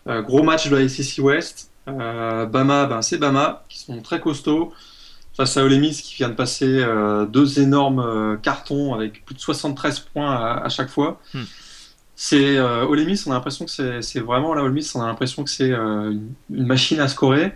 [0.07, 1.69] Euh, gros match de la SEC West.
[1.85, 4.71] Bama, ben, c'est Bama qui sont très costauds
[5.35, 6.81] face à Ole Miss qui vient de passer
[7.29, 11.19] deux énormes cartons avec plus de 73 points à, chaque fois.
[11.33, 11.43] Hmm.
[12.15, 15.43] C'est Ole Miss, on a l'impression que c'est vraiment là Ole Miss, on a l'impression
[15.43, 17.53] que c'est une, une, machine à scorer.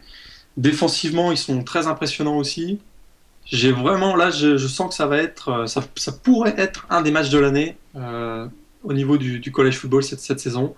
[0.58, 2.82] Défensivement, ils sont très impressionnants aussi.
[3.50, 7.12] J'ai vraiment, là, je, sens que ça va être, euh, ça, pourrait être un des
[7.12, 8.46] matchs de l'année euh,
[8.84, 10.76] au niveau du, du, college football cette, saison.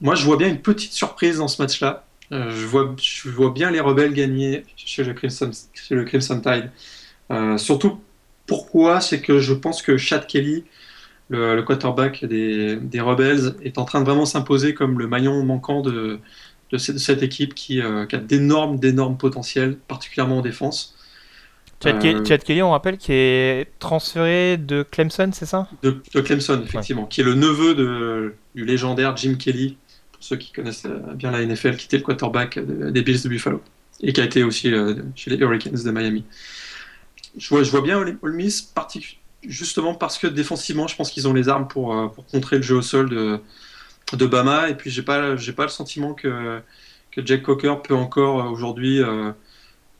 [0.00, 2.04] Moi, je vois bien une petite surprise dans ce match-là.
[2.32, 6.40] Euh, je, vois, je vois bien les rebelles gagner chez le Crimson, chez le Crimson
[6.40, 6.70] Tide.
[7.58, 8.00] Surtout,
[8.46, 9.00] pourquoi?
[9.00, 10.64] C'est que je pense que Chad Kelly,
[11.28, 15.82] le, quarterback des, des, Rebels, est en train de vraiment s'imposer comme le maillon manquant
[15.82, 16.18] de,
[16.76, 20.96] cette, équipe qui, qui a d'énormes, d'énormes potentiels, particulièrement en défense.
[21.86, 25.68] Euh, Chad, Kelly, on rappelle, qui est transféré de Clemson, c'est ça?
[25.82, 29.76] De, Clemson, effectivement, qui est le neveu de, du légendaire Jim Kelly,
[30.12, 33.28] pour ceux qui connaissent euh, bien la NFL, qui était le quarterback des Bills de
[33.28, 33.62] Buffalo,
[34.00, 36.24] et qui a été aussi euh, chez les Hurricanes de Miami.
[37.36, 38.72] Je vois, je vois bien Ole Miss,
[39.46, 42.76] justement parce que défensivement, je pense qu'ils ont les armes pour, pour contrer le jeu
[42.76, 43.40] au sol de,
[44.12, 46.60] de Bama, et puis j'ai pas, pas le sentiment que,
[47.12, 49.30] que Jack Cocker peut encore aujourd'hui euh,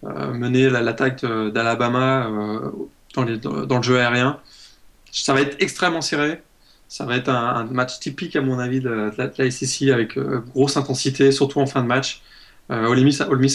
[0.03, 2.70] mener l'attaque d'Alabama euh,
[3.14, 4.40] dans, le jeu aérien.
[5.11, 6.42] Ça va être extrêmement serré.
[6.88, 10.76] Ça va être un, match typique, à mon avis, de, la, SEC avec euh, grosse
[10.76, 12.22] intensité, surtout en fin de match.
[12.70, 12.98] Euh, Ole,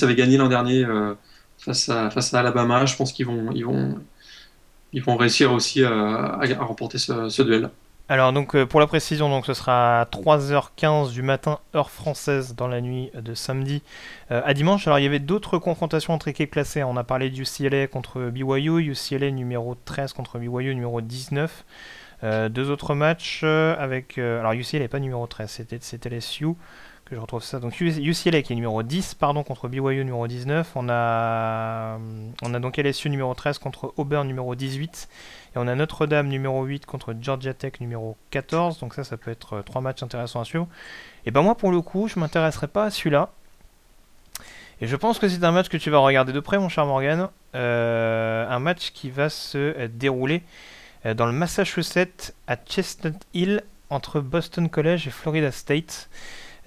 [0.02, 0.86] avait gagné l'an dernier
[1.58, 2.86] face, à, Alabama.
[2.86, 4.00] Je pense qu'ils vont, ils vont,
[4.94, 7.72] ils vont réussir aussi à, remporter ce, ce duel-là.
[8.10, 12.56] Alors donc euh, pour la précision, donc ce sera à 3h15 du matin heure française
[12.56, 13.84] dans la nuit de samedi
[14.32, 14.88] euh, à dimanche.
[14.88, 16.84] Alors il y avait d'autres confrontations entre équipes classées.
[16.84, 21.66] On a parlé du UCLA contre BYU, UCLA numéro 13 contre BYU numéro 19.
[22.24, 26.10] Euh, deux autres matchs avec alors UCLA n'est pas numéro 13, c'était c'était
[27.08, 27.60] que je retrouve ça.
[27.60, 30.72] Donc UCLA qui est numéro 10 pardon contre BYU numéro 19.
[30.76, 32.00] On a
[32.42, 35.10] on a donc LSU numéro 13 contre Auburn numéro 18
[35.58, 38.80] et on a Notre-Dame numéro 8 contre Georgia Tech numéro 14.
[38.80, 40.68] Donc ça, ça peut être euh, trois matchs intéressants à suivre.
[41.26, 43.32] Et ben moi, pour le coup, je m'intéresserai pas à celui-là.
[44.82, 46.86] Et je pense que c'est un match que tu vas regarder de près, mon cher
[46.86, 47.30] Morgan.
[47.56, 50.44] un match qui va se dérouler
[51.04, 56.10] dans le Massachusetts à Chestnut Hill entre Boston College et Florida State.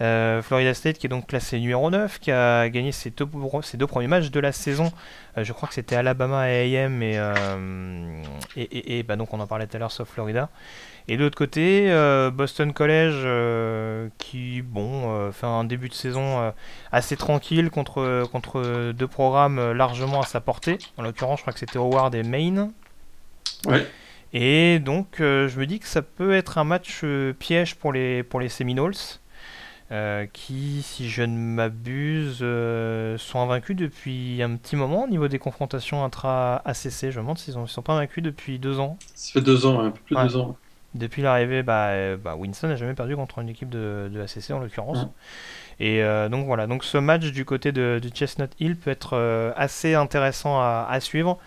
[0.01, 3.29] Euh, Florida State qui est donc classé numéro 9, qui a gagné ses deux,
[3.63, 4.91] ses deux premiers matchs de la saison.
[5.37, 8.23] Euh, je crois que c'était Alabama et AM euh,
[8.57, 10.49] et, et, et, bah donc on en parlait tout à l'heure sauf Florida.
[11.09, 11.89] Et de l'autre côté,
[12.33, 16.53] Boston College qui bon fait un début de saison
[16.93, 20.79] assez tranquille contre, contre deux programmes largement à sa portée.
[20.99, 22.71] En l'occurrence, je crois que c'était Howard et Maine.
[23.67, 23.85] Ouais.
[24.33, 27.03] Et donc je me dis que ça peut être un match
[27.41, 28.95] piège pour les, pour les Seminoles.
[29.93, 35.27] Euh, qui, si je ne m'abuse, euh, sont invaincus depuis un petit moment au niveau
[35.27, 37.11] des confrontations intra-ACC.
[37.11, 38.97] Je me demande s'ils ne sont pas invaincus depuis deux ans.
[39.17, 40.57] Ça fait deux ans, un peu plus de deux ans.
[40.95, 44.53] Depuis l'arrivée, bah, euh, bah, Winston n'a jamais perdu contre une équipe de, de ACC
[44.53, 45.09] en l'occurrence.
[45.81, 49.17] Et donc voilà, donc ce match du côté de, Chestnut Hill peut être
[49.57, 51.39] assez intéressant à, suivre.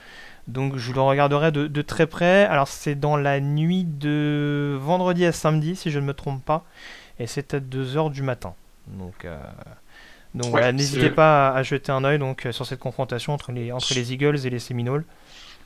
[0.47, 2.43] Donc je le regarderai de, de très près.
[2.45, 6.65] Alors c'est dans la nuit de vendredi à samedi, si je ne me trompe pas
[7.19, 8.53] et c'est à 2h du matin.
[8.87, 9.37] Donc, euh,
[10.33, 13.93] donc voilà, n'hésitez pas à, jeter un oeil donc, sur cette confrontation entre les, entre
[13.93, 15.05] les Eagles et les Seminoles.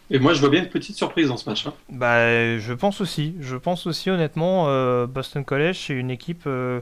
[0.09, 1.67] Et moi, je vois bien une petite surprise dans ce match.
[1.67, 1.73] Hein.
[1.89, 3.35] Bah, je pense aussi.
[3.41, 6.79] Je pense aussi, honnêtement, euh, Boston College, c'est une équipe euh,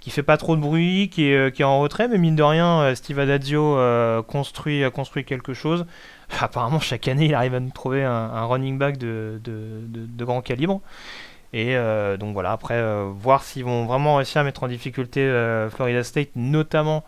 [0.00, 2.42] qui fait pas trop de bruit, qui est, qui est en retrait, mais mine de
[2.42, 3.78] rien, Steve Adazio
[4.26, 5.86] construit, a construit quelque chose.
[6.40, 10.42] Apparemment, chaque année, il arrive à nous trouver un, running back de, de, de grand
[10.42, 10.80] calibre.
[11.56, 15.20] Et euh, donc voilà, après, euh, voir s'ils vont vraiment réussir à mettre en difficulté
[15.20, 17.02] euh, Florida State, notamment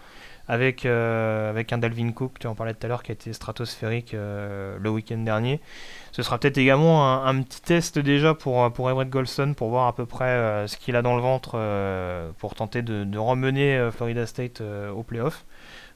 [0.48, 4.14] avec, avec un Dalvin Cook, tu en parlais tout à l'heure, qui a été stratosphérique
[4.14, 5.60] le week-end dernier.
[6.10, 9.94] Ce sera peut-être également un, petit test déjà pour, pour Everett Golson, pour voir à
[9.94, 11.60] peu près ce qu'il a dans le ventre
[12.38, 15.44] pour tenter de, de remener Florida State au playoff.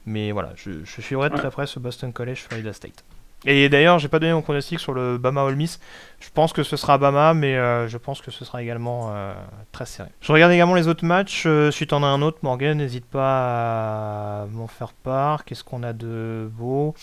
[0.05, 3.03] Mais voilà, je, je suivrai de très près ce Boston College Florida State.
[3.45, 5.79] Et d'ailleurs, j'ai pas donné mon pronostic sur le Bama All Miss.
[6.19, 9.33] Je pense que ce sera Bama, mais euh, je pense que ce sera également euh,
[9.73, 10.09] très serré.
[10.21, 11.43] Je regarde également les autres matchs.
[11.45, 15.43] Euh, si tu en as un autre, Morgan, n'hésite pas à m'en faire part.
[15.43, 16.93] Qu'est-ce qu'on a de beau?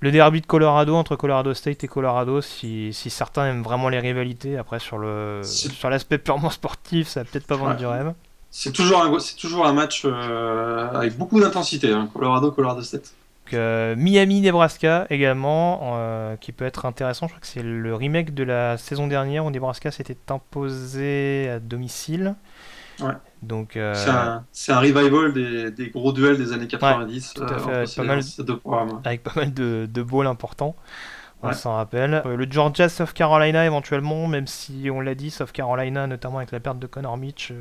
[0.00, 4.00] Le derby de Colorado entre Colorado State et Colorado, si, si certains aiment vraiment les
[4.00, 4.58] rivalités.
[4.58, 8.12] Après, sur le sur l'aspect purement sportif, ça va peut-être pas vendre du rêve.
[8.50, 13.14] C'est toujours, un, toujours un match avec beaucoup d'intensité, hein, Colorado-Colorado State.
[13.52, 17.26] Euh, Miami, Nebraska également, euh, qui peut être intéressant.
[17.26, 21.60] Je crois que c'est le remake de la saison dernière où Nebraska s'était imposé à
[21.60, 22.34] domicile.
[23.00, 23.12] Ouais.
[23.42, 23.92] Donc, euh,
[24.52, 27.34] c'est un, revival des, gros duels des années 90.
[27.34, 28.20] tout à fait, avec, pas mal,
[29.04, 30.76] avec, pas mal, de, de balls importants
[31.44, 32.22] on s'en rappelle.
[32.24, 36.60] Le Georgia South Carolina éventuellement, même si on l'a dit, South Carolina, notamment avec la
[36.60, 37.52] perte de Connor Mitch,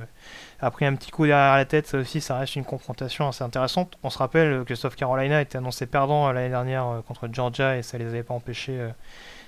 [0.65, 3.43] a pris un petit coup derrière la tête, ça aussi, ça reste une confrontation assez
[3.43, 3.97] intéressante.
[4.03, 7.83] On se rappelle que South Carolina était annoncé perdant euh, l'année dernière contre Georgia et
[7.83, 8.89] ça les avait pas empêchés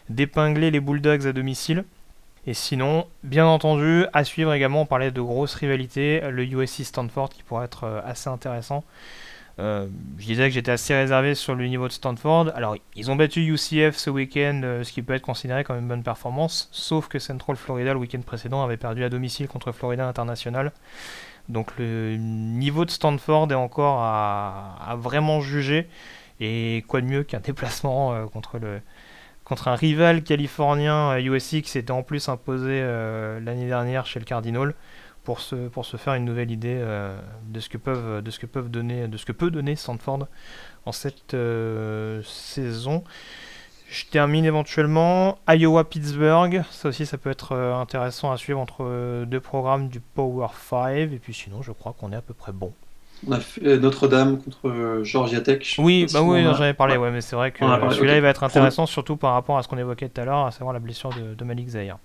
[0.10, 1.84] d'épingler les Bulldogs à domicile.
[2.48, 7.30] Et sinon, bien entendu, à suivre également, on parlait de grosses rivalités, le USC Stanford
[7.30, 8.84] qui pourrait être assez intéressant.
[9.58, 9.88] Euh,
[10.18, 12.52] je disais que j'étais assez réservé sur le niveau de Stanford.
[12.56, 15.88] Alors, ils ont battu UCF ce week-end, euh, ce qui peut être considéré comme une
[15.88, 20.06] bonne performance, sauf que Central Florida, le week-end précédent, avait perdu à domicile contre Florida
[20.08, 20.74] International.
[21.48, 25.88] Donc, le niveau de Stanford est encore à, vraiment juger.
[26.42, 28.82] Et quoi de mieux qu'un déplacement euh, contre, le,
[29.46, 34.74] contre un rival californien USC qui s'était en plus imposé l'année dernière chez le Cardinal
[35.26, 37.20] pour se, pour se faire une nouvelle idée euh,
[37.50, 40.28] de, ce que peuvent, de ce que peuvent donner, de ce que peut donner Stanford
[40.86, 43.04] en cette euh, saison.
[43.90, 46.64] Je termine éventuellement Iowa-Pittsburgh.
[46.72, 50.96] Ça aussi, ça peut être euh, intéressant à suivre entre deux programmes du Power 5.
[50.96, 52.72] Et puis sinon, je crois qu'on est à peu près bon.
[53.28, 55.76] On a fait Notre-Dame contre Georgia Tech.
[55.80, 57.12] Oui, bah oui, j'en avais parlé, ouais.
[57.12, 59.78] mais c'est vrai que celui-là il va être intéressant, surtout par rapport à ce qu'on
[59.78, 61.98] évoquait tout à l'heure, à savoir la blessure de, de Malik Zahir.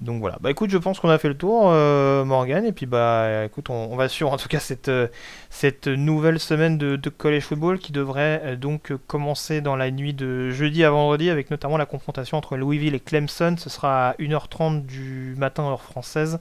[0.00, 0.36] Donc voilà.
[0.40, 2.64] Bah écoute, je pense qu'on a fait le tour, euh, Morgan.
[2.66, 5.08] Et puis bah écoute, on, va suivre en tout cas cette, euh,
[5.48, 10.50] cette nouvelle semaine de, college football qui devrait euh, donc commencer dans la nuit de
[10.50, 13.56] jeudi à vendredi avec notamment la confrontation entre Louisville et Clemson.
[13.58, 16.40] Ce sera à 1h30 du matin heure française.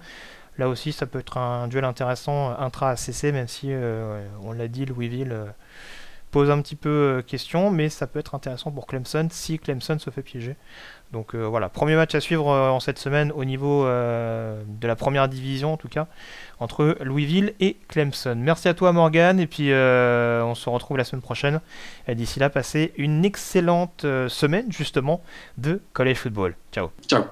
[0.58, 3.74] Là aussi, ça peut être un duel intéressant intra-ACC, même si
[4.42, 5.36] on l'a dit, Louisville
[6.36, 10.10] pose un petit peu question, mais ça peut être intéressant pour Clemson si Clemson se
[10.10, 10.58] fait piéger.
[11.14, 14.86] Donc euh, voilà, premier match à suivre euh, en cette semaine au niveau euh, de
[14.86, 16.08] la première division en tout cas,
[16.60, 18.36] entre Louisville et Clemson.
[18.38, 21.62] Merci à toi Morgan et puis on se retrouve la semaine prochaine.
[22.10, 25.22] D'ici là, passez une excellente semaine justement
[25.58, 26.54] de college football.
[26.74, 26.92] Ciao.
[27.08, 27.24] Ciao.